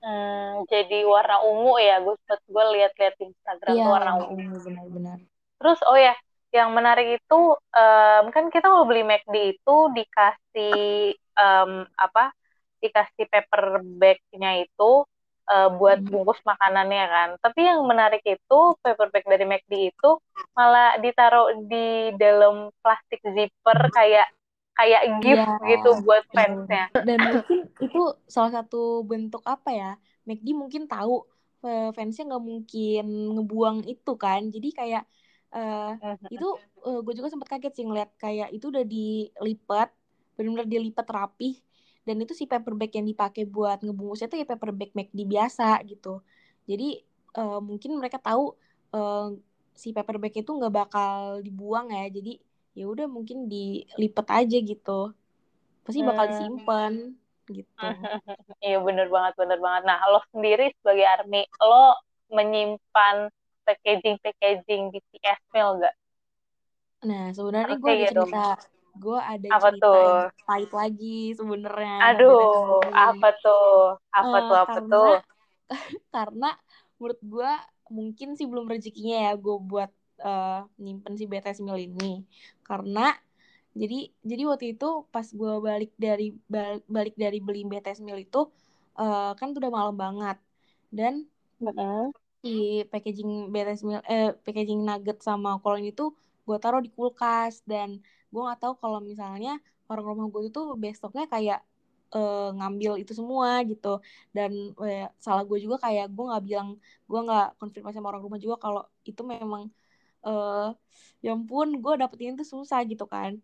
Hmm, 0.00 0.64
jadi 0.72 1.04
warna 1.04 1.44
ungu 1.44 1.76
ya, 1.76 2.00
gue 2.00 2.16
gue 2.24 2.64
lihat-lihat 2.76 3.14
Instagram 3.20 3.74
iya, 3.76 3.84
tuh 3.84 3.92
warna 3.92 4.12
ungu. 4.32 4.56
benar-benar. 4.64 5.18
Terus 5.60 5.80
oh 5.84 5.98
ya, 6.00 6.16
yang 6.56 6.72
menarik 6.72 7.20
itu 7.20 7.40
um, 7.54 8.24
kan 8.32 8.48
kita 8.48 8.64
kalau 8.64 8.88
beli 8.88 9.04
McD 9.04 9.60
itu 9.60 9.76
dikasih 9.92 11.14
um, 11.36 11.84
apa? 12.00 12.32
Dikasih 12.80 13.28
paper 13.28 13.84
bag-nya 14.00 14.64
itu 14.64 15.04
uh, 15.50 15.68
buat 15.76 16.00
hmm. 16.00 16.08
bungkus 16.08 16.40
makanannya 16.48 17.04
kan. 17.04 17.28
Tapi 17.44 17.60
yang 17.68 17.84
menarik 17.84 18.24
itu 18.24 18.60
paper 18.80 19.12
bag 19.12 19.28
dari 19.28 19.44
McD 19.44 19.92
itu 19.92 20.10
malah 20.56 20.96
ditaruh 20.96 21.60
di 21.68 22.16
dalam 22.16 22.72
plastik 22.80 23.20
zipper 23.20 23.78
kayak 23.92 24.32
kayak 24.80 25.02
gift 25.20 25.44
yeah. 25.44 25.68
gitu 25.68 25.90
buat 26.00 26.24
iya. 26.24 26.32
fansnya. 26.32 26.84
Dan 27.04 27.18
mungkin 27.20 27.58
itu 27.84 28.02
salah 28.24 28.52
satu 28.60 29.04
bentuk 29.04 29.44
apa 29.44 29.70
ya? 29.70 29.92
McD 30.24 30.56
mungkin 30.56 30.88
tahu 30.88 31.28
fansnya 31.92 32.32
nggak 32.32 32.44
mungkin 32.44 33.06
ngebuang 33.36 33.84
itu 33.84 34.12
kan. 34.16 34.48
Jadi 34.48 34.68
kayak 34.72 35.04
uh, 35.52 35.92
itu 36.32 36.48
uh, 36.88 37.04
gue 37.04 37.12
juga 37.12 37.28
sempat 37.28 37.52
kaget 37.52 37.72
sih 37.76 37.84
ngeliat 37.84 38.10
kayak 38.16 38.48
itu 38.56 38.72
udah 38.72 38.84
dilipat, 38.88 39.92
benar-benar 40.40 40.64
dilipat 40.64 41.06
rapih 41.12 41.60
dan 42.10 42.16
itu 42.20 42.32
si 42.32 42.48
paper 42.48 42.74
bag 42.76 42.92
yang 42.96 43.06
dipakai 43.06 43.44
buat 43.44 43.84
ngebungkusnya 43.84 44.28
itu 44.32 44.38
ya 44.40 44.46
paper 44.48 44.72
bag 44.72 44.90
McD 44.96 45.20
biasa 45.28 45.84
gitu 45.84 46.24
jadi 46.64 47.04
uh, 47.36 47.60
mungkin 47.60 47.94
mereka 48.00 48.18
tahu 48.18 48.56
uh, 48.96 49.36
si 49.76 49.92
paper 49.92 50.16
bag 50.16 50.34
itu 50.34 50.50
nggak 50.50 50.74
bakal 50.74 51.38
dibuang 51.44 51.92
ya 51.92 52.08
jadi 52.08 52.40
ya 52.74 52.84
udah 52.86 53.06
mungkin 53.10 53.50
dilipet 53.50 54.26
aja 54.30 54.58
gitu 54.62 55.00
pasti 55.82 56.00
bakal 56.06 56.24
hmm. 56.26 56.32
disimpan 56.32 56.92
gitu 57.50 57.70
iya 58.66 58.78
bener 58.78 59.10
banget 59.10 59.34
bener 59.34 59.58
banget 59.58 59.82
nah 59.90 59.98
lo 60.06 60.22
sendiri 60.30 60.70
sebagai 60.80 61.06
army 61.06 61.42
lo 61.58 61.98
menyimpan 62.30 63.26
packaging 63.66 64.16
packaging 64.22 64.94
BTS 64.94 65.40
meal 65.50 65.82
gak 65.82 65.96
nah 67.00 67.32
sebenarnya 67.34 67.76
gue 67.80 67.90
ada 67.90 68.06
cerita 68.12 68.46
gue 69.00 69.18
ada 69.18 69.48
apa 69.54 69.68
cerita 69.70 69.86
tuh? 69.86 69.94
yang 69.96 70.44
pahit 70.44 70.72
lagi 70.74 71.20
sebenarnya. 71.38 71.96
Aduh, 72.10 72.82
apa 72.90 73.28
tuh? 73.38 73.96
Apa 74.10 74.36
uh, 74.36 74.42
tuh? 74.42 74.56
Apa 74.58 74.72
karena, 74.74 74.90
tuh? 74.90 75.14
karena 76.14 76.50
menurut 76.98 77.20
gue 77.22 77.52
mungkin 77.90 78.28
sih 78.38 78.46
belum 78.46 78.66
rezekinya 78.70 79.30
ya 79.30 79.32
gue 79.38 79.56
buat 79.62 79.90
uh, 80.28 80.66
nyimpen 80.82 81.14
si 81.20 81.24
BTS 81.30 81.58
Mil 81.66 81.78
ini. 81.88 82.04
Karena 82.66 83.00
jadi 83.80 83.94
jadi 84.30 84.42
waktu 84.50 84.66
itu 84.74 84.86
pas 85.14 85.26
gue 85.40 85.52
balik 85.66 85.90
dari 86.04 86.24
balik 86.94 87.14
dari 87.22 87.38
beli 87.46 87.60
BTS 87.70 88.00
Mil 88.06 88.18
itu 88.26 88.38
uh, 89.00 89.30
kan 89.38 89.48
udah 89.58 89.70
malam 89.78 89.94
banget. 90.04 90.36
Dan 90.96 91.14
uh 91.62 92.10
si 92.42 92.50
packaging 92.90 93.30
BTS 93.52 93.80
Mil 93.86 94.00
eh 94.08 94.32
packaging 94.44 94.80
nugget 94.88 95.18
sama 95.28 95.48
kolon 95.62 95.84
itu 95.90 96.02
gue 96.46 96.56
taruh 96.62 96.80
di 96.86 96.90
kulkas. 96.96 97.54
Dan 97.70 97.88
gue 98.32 98.40
nggak 98.44 98.58
tahu 98.62 98.74
kalau 98.82 98.98
misalnya 99.10 99.50
orang 99.90 100.04
rumah 100.10 100.26
gue 100.32 100.42
itu 100.50 100.60
besoknya 100.82 101.24
kayak 101.34 101.58
uh, 102.14 102.50
ngambil 102.58 102.92
itu 103.02 103.12
semua 103.20 103.50
gitu. 103.70 103.88
Dan 104.36 104.50
uh, 104.82 105.06
salah 105.24 105.42
gue 105.48 105.58
juga 105.64 105.76
kayak 105.84 106.06
gue 106.14 106.24
nggak 106.28 106.42
bilang 106.48 106.68
gue 107.10 107.18
nggak 107.26 107.44
konfirmasi 107.60 107.94
sama 107.98 108.08
orang 108.12 108.22
rumah 108.26 108.40
juga 108.44 108.56
kalau 108.64 108.82
itu 109.08 109.22
memang 109.32 109.62
uh, 110.26 110.72
ya 111.20 111.36
ampun 111.36 111.80
gue 111.80 111.94
dapetin 112.00 112.36
itu 112.36 112.44
susah 112.44 112.80
gitu 112.88 113.04
kan 113.04 113.40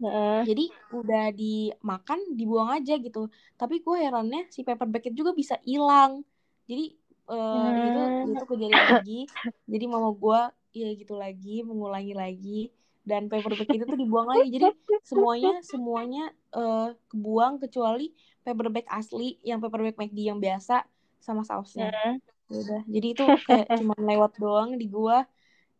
Mm. 0.00 0.48
Jadi 0.48 0.64
udah 0.96 1.28
dimakan 1.36 2.18
dibuang 2.32 2.72
aja 2.72 2.96
gitu. 2.96 3.28
Tapi 3.60 3.84
gue 3.84 3.96
herannya 4.00 4.48
si 4.48 4.64
paper 4.64 4.88
bag 4.88 5.04
itu 5.12 5.20
juga 5.20 5.36
bisa 5.36 5.60
hilang. 5.60 6.24
Jadi 6.64 6.96
uh, 7.28 7.68
mm. 7.68 7.84
itu 7.84 8.02
itu 8.32 8.44
kejadian 8.48 8.86
lagi. 8.96 9.20
Jadi 9.68 9.84
mama 9.84 10.10
gue 10.16 10.40
ya 10.70 10.88
gitu 10.96 11.18
lagi 11.18 11.66
mengulangi 11.66 12.14
lagi 12.16 12.60
dan 13.04 13.28
paper 13.28 13.52
bag 13.60 13.68
itu 13.68 13.84
tuh 13.84 13.98
dibuang 14.00 14.28
lagi. 14.32 14.48
Jadi 14.48 14.66
semuanya 15.04 15.52
semuanya 15.60 16.24
uh, 16.56 16.96
kebuang 17.12 17.60
kecuali 17.60 18.16
paper 18.40 18.72
bag 18.72 18.88
asli 18.88 19.36
yang 19.44 19.60
paper 19.60 19.84
bag 19.84 20.00
McD 20.00 20.18
yang 20.32 20.40
biasa 20.40 20.88
sama 21.20 21.44
sausnya. 21.44 21.92
Mm. 21.92 22.16
Udah. 22.50 22.82
Jadi 22.88 23.06
itu 23.12 23.24
kayak 23.44 23.68
cuma 23.76 23.94
lewat 24.00 24.32
doang 24.40 24.80
di 24.80 24.88
gua 24.88 25.28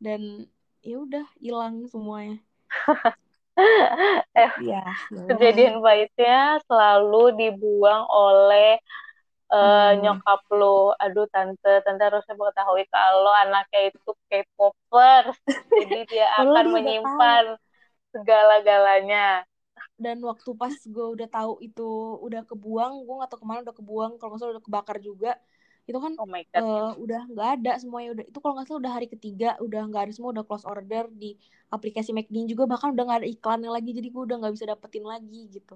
dan 0.00 0.48
ya 0.80 0.96
udah 1.04 1.24
hilang 1.36 1.84
semuanya. 1.92 2.40
eh, 4.34 4.52
ya, 4.64 4.84
kejadian 5.28 5.84
baiknya 5.84 6.58
selalu 6.64 7.36
dibuang 7.36 8.08
oleh 8.08 8.80
uh, 9.52 9.92
hmm. 9.92 10.00
nyokap 10.00 10.42
lo. 10.56 10.96
Aduh 10.96 11.28
tante, 11.28 11.84
tante 11.84 12.02
harusnya 12.02 12.34
mengetahui 12.34 12.88
kalau 12.88 13.32
anaknya 13.44 13.92
itu 13.92 14.10
K-popers, 14.32 15.36
jadi 15.84 15.98
dia 16.08 16.26
akan 16.40 16.66
menyimpan 16.72 17.44
segala-galanya. 18.10 19.44
Dan 20.00 20.24
waktu 20.24 20.56
pas 20.56 20.72
gue 20.72 21.06
udah 21.12 21.28
tahu 21.28 21.60
itu 21.60 22.16
udah 22.24 22.48
kebuang, 22.48 23.04
gue 23.04 23.14
gak 23.20 23.30
tau 23.36 23.40
ke 23.40 23.46
mana 23.48 23.60
udah 23.68 23.76
kebuang, 23.76 24.12
kalau 24.16 24.32
nggak 24.32 24.40
salah 24.40 24.54
udah 24.56 24.64
kebakar 24.64 24.96
juga 25.04 25.36
itu 25.90 25.98
kan 25.98 26.12
oh 26.16 26.26
uh, 26.26 26.94
udah 26.94 27.22
nggak 27.35 27.48
ada 27.61 27.72
semuanya 27.83 28.14
udah 28.14 28.24
itu 28.31 28.38
kalau 28.38 28.55
nggak 28.55 28.66
salah 28.70 28.81
udah 28.87 28.92
hari 28.94 29.07
ketiga 29.11 29.59
udah 29.59 29.83
nggak 29.90 30.03
ada 30.07 30.12
semua 30.14 30.31
udah 30.31 30.44
close 30.46 30.62
order 30.62 31.11
di 31.11 31.35
aplikasi 31.70 32.14
McD 32.14 32.46
juga 32.50 32.70
bahkan 32.70 32.94
udah 32.94 33.05
nggak 33.07 33.20
ada 33.26 33.29
iklannya 33.31 33.70
lagi 33.70 33.90
jadi 33.90 34.09
gue 34.11 34.22
udah 34.22 34.37
nggak 34.38 34.55
bisa 34.55 34.66
dapetin 34.70 35.07
lagi 35.07 35.40
gitu. 35.50 35.74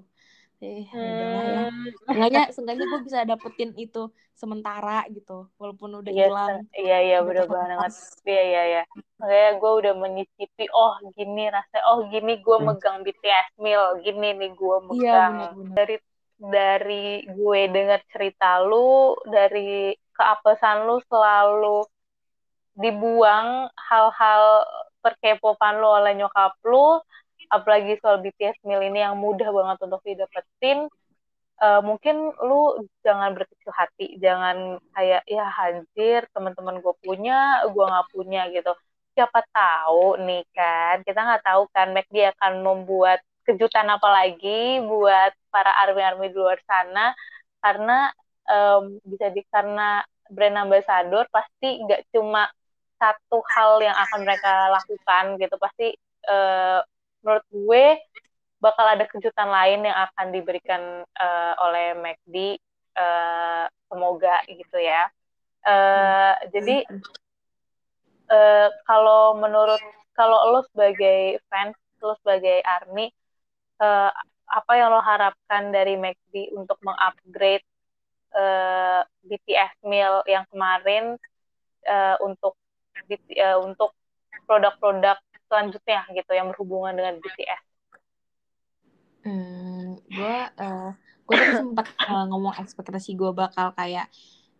Eh 0.63 0.87
hmm. 0.87 0.95
udahlah 0.95 1.43
ya. 1.43 1.67
Seenggaknya 2.07 2.43
seenggaknya 2.55 2.85
gue 2.87 3.01
bisa 3.03 3.19
dapetin 3.27 3.71
itu 3.75 4.03
sementara 4.35 5.03
gitu 5.11 5.47
walaupun 5.59 6.03
udah 6.03 6.11
iya, 6.11 6.27
hilang 6.27 6.59
iya 6.75 6.97
iya 7.03 7.17
bener 7.23 7.47
banget. 7.47 7.91
Iya 8.23 8.43
iya 8.43 8.63
iya. 8.71 8.83
Makanya 9.19 9.51
gue 9.59 9.71
udah 9.83 9.93
menyicipi 9.99 10.65
oh 10.71 10.95
gini 11.15 11.43
rasanya 11.51 11.83
oh 11.91 11.99
gini 12.07 12.39
gue 12.39 12.57
hmm. 12.59 12.65
megang 12.71 12.97
BTS 13.03 13.47
meal 13.59 13.99
gini 13.99 14.27
nih 14.35 14.51
gue 14.55 14.77
iya, 14.79 14.87
megang. 14.87 15.03
iya, 15.03 15.47
bener, 15.51 15.51
bener. 15.55 15.75
dari 15.75 15.95
dari 16.35 17.23
gue 17.23 17.61
dengar 17.71 18.03
cerita 18.11 18.59
lu 18.59 19.15
dari 19.23 19.95
keapesan 20.15 20.87
lu 20.87 20.97
selalu 21.07 21.85
dibuang 22.75 23.71
hal-hal 23.75 24.43
perkepopan 24.99 25.79
lu 25.79 25.87
oleh 25.87 26.13
nyokap 26.17 26.57
lu 26.67 26.99
apalagi 27.47 27.95
soal 28.01 28.19
BTS 28.19 28.57
Mil 28.65 28.81
ini 28.83 29.05
yang 29.05 29.15
mudah 29.15 29.47
banget 29.53 29.77
untuk 29.85 30.01
didapetin 30.03 30.89
uh, 31.61 31.81
mungkin 31.85 32.33
lu 32.43 32.83
jangan 33.05 33.31
berkecil 33.37 33.71
hati 33.71 34.17
jangan 34.19 34.81
kayak 34.95 35.23
ya 35.29 35.45
hadir 35.47 36.27
teman-teman 36.35 36.81
gue 36.83 36.95
punya 37.03 37.63
gue 37.69 37.85
nggak 37.85 38.09
punya 38.11 38.41
gitu. 38.51 38.71
Siapa 39.15 39.39
tahu 39.55 40.19
nih 40.27 40.43
kan 40.51 40.99
kita 41.07 41.19
nggak 41.21 41.43
tahu 41.47 41.61
kan 41.71 41.95
McD 41.95 42.35
akan 42.35 42.53
membuat 42.65 43.23
kejutan 43.47 43.87
apa 43.87 44.09
lagi 44.09 44.81
buat 44.83 45.31
para 45.53 45.71
army-army 45.85 46.33
di 46.33 46.37
luar 46.37 46.59
sana 46.65 47.13
karena 47.61 48.11
um, 48.49 48.97
bisa 49.05 49.29
di 49.33 49.41
karena 49.49 50.01
brand 50.29 50.57
ambassador 50.57 51.29
pasti 51.29 51.81
nggak 51.85 52.09
cuma 52.09 52.49
satu 52.95 53.43
hal 53.53 53.83
yang 53.83 53.93
akan 53.93 54.19
mereka 54.23 54.71
lakukan 54.71 55.37
gitu 55.37 55.55
pasti 55.59 55.87
uh, 56.31 56.79
menurut 57.21 57.45
gue 57.51 57.85
bakal 58.63 58.85
ada 58.87 59.05
kejutan 59.05 59.49
lain 59.51 59.85
yang 59.85 59.97
akan 60.09 60.27
diberikan 60.31 60.81
uh, 61.19 61.53
oleh 61.61 61.93
McD 61.99 62.57
uh, 62.97 63.65
semoga 63.91 64.41
gitu 64.47 64.77
ya 64.79 65.11
uh, 65.67 66.33
hmm. 66.33 66.49
jadi 66.55 66.77
uh, 68.31 68.69
kalau 68.87 69.37
menurut 69.37 69.81
kalau 70.15 70.55
lo 70.55 70.61
sebagai 70.71 71.43
fans 71.51 71.75
lo 71.99 72.15
sebagai 72.23 72.63
army 72.63 73.11
uh, 73.83 74.09
apa 74.45 74.71
yang 74.77 74.93
lo 74.93 75.01
harapkan 75.03 75.73
dari 75.73 75.99
McD 75.99 76.55
untuk 76.55 76.79
mengupgrade 76.85 77.65
uh, 78.35 79.01
BTS 79.25 79.81
meal 79.87 80.21
yang 80.27 80.43
kemarin 80.51 81.15
uh, 81.87 82.15
untuk 82.21 82.53
uh, 83.09 83.59
untuk 83.63 83.95
produk-produk 84.45 85.17
selanjutnya 85.47 86.05
gitu 86.13 86.31
yang 86.35 86.51
berhubungan 86.51 86.93
dengan 86.99 87.15
BTS? 87.23 87.63
Hmm, 89.25 89.97
gue 90.05 90.37
uh, 90.61 90.91
gue 91.25 91.37
sempat 91.49 91.89
uh, 92.05 92.25
ngomong 92.29 92.53
ekspektasi 92.61 93.17
gue 93.17 93.33
bakal 93.33 93.73
kayak 93.73 94.05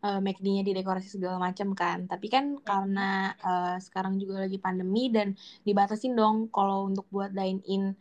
uh, 0.01 0.17
McD-nya 0.17 0.65
didekorasi 0.65 1.17
segala 1.17 1.37
macam 1.37 1.77
kan. 1.77 2.09
Tapi 2.09 2.27
kan 2.29 2.57
karena 2.65 3.33
uh, 3.41 3.77
sekarang 3.77 4.17
juga 4.17 4.45
lagi 4.45 4.57
pandemi 4.57 5.13
dan 5.13 5.37
dibatasin 5.61 6.17
dong 6.17 6.49
kalau 6.49 6.89
untuk 6.89 7.05
buat 7.13 7.29
dine 7.33 7.61
in 7.69 7.93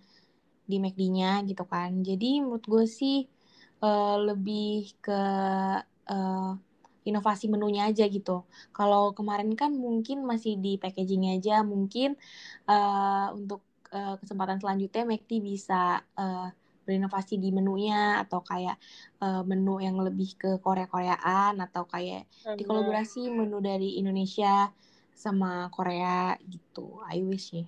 di 0.64 0.80
McD-nya 0.80 1.44
gitu 1.44 1.68
kan. 1.68 2.00
Jadi 2.00 2.40
menurut 2.40 2.64
gue 2.64 2.84
sih 2.88 3.28
uh, 3.84 4.16
lebih 4.16 4.96
ke 5.04 5.20
uh, 6.08 6.52
inovasi 7.04 7.52
menunya 7.52 7.92
aja 7.92 8.08
gitu. 8.08 8.48
Kalau 8.72 9.12
kemarin 9.12 9.52
kan 9.52 9.76
mungkin 9.76 10.24
masih 10.24 10.56
di 10.56 10.80
packaging 10.80 11.36
aja, 11.36 11.60
mungkin 11.60 12.16
uh, 12.64 13.28
untuk 13.36 13.60
uh, 13.92 14.16
kesempatan 14.16 14.56
selanjutnya 14.56 15.04
McD 15.04 15.44
bisa 15.44 16.00
uh, 16.16 16.48
berinovasi 16.84 17.40
di 17.40 17.48
menunya 17.48 18.20
atau 18.20 18.44
kayak 18.44 18.76
uh, 19.20 19.40
menu 19.44 19.80
yang 19.80 19.96
lebih 20.00 20.36
ke 20.36 20.50
Korea-Koreaan 20.60 21.56
atau 21.60 21.88
kayak 21.88 22.28
dikolaborasi 22.60 23.32
menu 23.32 23.60
dari 23.64 23.96
Indonesia 23.96 24.68
sama 25.16 25.72
Korea 25.72 26.36
gitu. 26.44 27.00
I 27.08 27.24
wish 27.24 27.56
sih. 27.56 27.64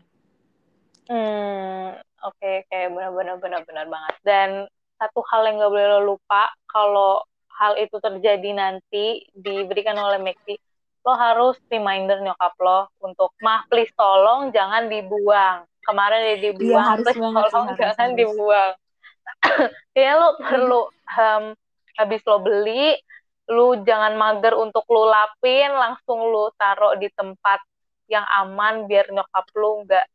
Hmm, 1.06 1.96
oke 2.26 2.34
okay, 2.36 2.66
okay. 2.66 2.92
benar-benar 2.92 3.40
benar-benar 3.40 3.86
banget. 3.88 4.16
Dan 4.26 4.50
satu 4.96 5.20
hal 5.32 5.48
yang 5.48 5.56
nggak 5.60 5.72
boleh 5.72 5.88
lo 5.96 6.00
lupa 6.16 6.52
kalau 6.68 7.24
hal 7.56 7.76
itu 7.80 7.96
terjadi 7.96 8.50
nanti 8.52 9.24
diberikan 9.32 9.96
oleh 9.96 10.20
Mekti 10.20 10.56
lo 11.06 11.14
harus 11.14 11.54
reminder 11.70 12.18
nyokap 12.18 12.58
lo 12.58 12.90
untuk 12.98 13.30
mah 13.38 13.62
please 13.70 13.94
tolong 13.94 14.50
jangan 14.50 14.90
dibuang. 14.90 15.62
Kemarin 15.86 16.18
dia 16.34 16.50
dibuang 16.50 16.82
iya, 16.82 16.98
please 16.98 17.22
tolong 17.22 17.66
sih, 17.70 17.78
jangan 17.78 18.10
harus. 18.10 18.18
dibuang. 18.18 18.72
Kayaknya 19.94 20.14
lo 20.20 20.28
perlu 20.42 20.80
um, 20.90 21.44
habis 21.94 22.20
lo 22.26 22.36
beli 22.42 22.98
lu 23.46 23.78
jangan 23.86 24.18
mager 24.18 24.58
untuk 24.58 24.82
lu 24.90 25.06
lapin 25.06 25.70
langsung 25.70 26.26
lu 26.26 26.50
taruh 26.58 26.98
di 26.98 27.06
tempat 27.14 27.62
yang 28.10 28.26
aman 28.42 28.90
biar 28.90 29.06
nyokap 29.14 29.46
lu 29.54 29.86
nggak 29.86 30.06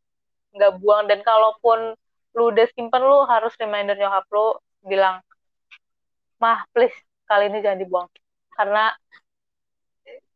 nggak 0.59 0.71
buang. 0.83 1.07
Dan 1.07 1.23
kalaupun 1.23 1.95
lu 2.35 2.43
udah 2.51 2.67
simpen 2.75 2.99
lu 2.99 3.23
harus 3.31 3.55
reminder 3.55 3.95
nyokap 3.95 4.27
lu 4.35 4.59
bilang 4.85 5.25
mah 6.41 6.65
please 6.73 6.97
kali 7.29 7.47
ini 7.47 7.63
jangan 7.63 7.79
dibuang. 7.79 8.09
Karena 8.51 8.91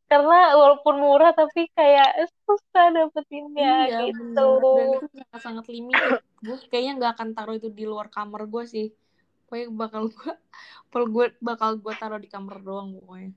karena 0.05 0.53
walaupun 0.53 1.01
murah 1.01 1.33
tapi 1.33 1.65
kayak 1.73 2.29
susah 2.45 2.93
dapetinnya 2.93 3.89
iya, 3.89 4.05
gitu 4.05 4.61
bener. 4.61 4.77
dan 4.77 4.87
itu 5.01 5.07
sangat 5.17 5.41
sangat 5.41 5.65
limited. 5.65 6.21
Gue 6.45 6.57
kayaknya 6.69 6.93
nggak 7.01 7.11
akan 7.17 7.29
taruh 7.33 7.57
itu 7.57 7.73
di 7.73 7.89
luar 7.89 8.13
kamar 8.13 8.45
gue 8.45 8.63
sih. 8.69 8.93
Pokoknya 9.49 9.65
bakal 9.73 10.13
gue 10.13 10.33
bakal 10.93 11.03
gue 11.09 11.25
bakal 11.41 11.69
gue 11.81 11.93
taruh 11.97 12.21
di 12.21 12.29
kamar 12.29 12.61
doang 12.61 13.01
pokoknya. 13.01 13.33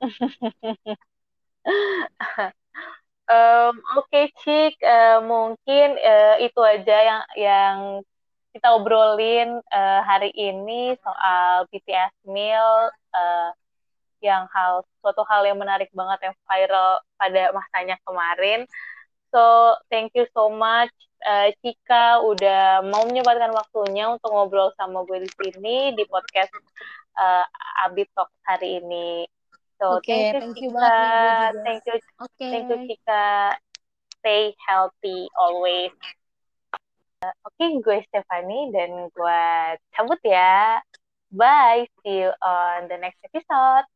Um, 3.28 3.76
oke 3.92 4.08
okay, 4.08 4.32
Cik. 4.40 4.80
Uh, 4.80 5.20
mungkin 5.20 6.00
uh, 6.00 6.40
itu 6.40 6.60
aja 6.64 6.96
yang 7.04 7.22
yang 7.36 7.76
kita 8.58 8.74
obrolin 8.74 9.62
uh, 9.70 10.00
hari 10.02 10.34
ini 10.34 10.98
soal 10.98 11.70
BTS 11.70 12.10
Meal 12.26 12.90
uh, 13.14 13.54
yang 14.18 14.50
hal 14.50 14.82
suatu 14.98 15.22
hal 15.30 15.46
yang 15.46 15.62
menarik 15.62 15.86
banget 15.94 16.26
yang 16.26 16.36
viral 16.42 16.98
pada 17.14 17.54
masanya 17.54 17.94
kemarin. 18.02 18.66
So 19.30 19.78
thank 19.94 20.10
you 20.18 20.26
so 20.34 20.50
much 20.50 20.90
uh, 21.22 21.54
Cika 21.62 22.18
udah 22.26 22.82
mau 22.82 23.06
menyempatkan 23.06 23.54
waktunya 23.54 24.10
untuk 24.10 24.34
ngobrol 24.34 24.74
sama 24.74 25.06
gue 25.06 25.22
di 25.22 25.30
sini 25.38 25.94
di 25.94 26.02
podcast 26.10 26.50
uh, 27.14 27.46
Abi 27.86 28.10
Talk 28.10 28.34
hari 28.42 28.82
ini. 28.82 29.22
So 29.78 30.02
okay, 30.02 30.34
thank 30.34 30.58
you, 30.58 30.74
thank 30.74 30.74
you 30.74 30.74
Cika. 30.74 30.98
Thank 31.62 31.82
you, 31.86 31.94
okay. 32.26 32.50
thank 32.50 32.66
you 32.66 32.78
Cika. 32.90 33.54
Stay 34.18 34.50
healthy 34.66 35.30
always. 35.38 35.94
Oke, 37.18 37.34
okay, 37.58 37.70
gue 37.82 37.98
Stefani 38.06 38.70
dan 38.70 39.10
gue 39.10 39.42
cabut 39.90 40.20
ya. 40.22 40.78
Bye, 41.34 41.90
see 42.06 42.22
you 42.22 42.30
on 42.38 42.86
the 42.86 42.94
next 42.94 43.18
episode. 43.26 43.86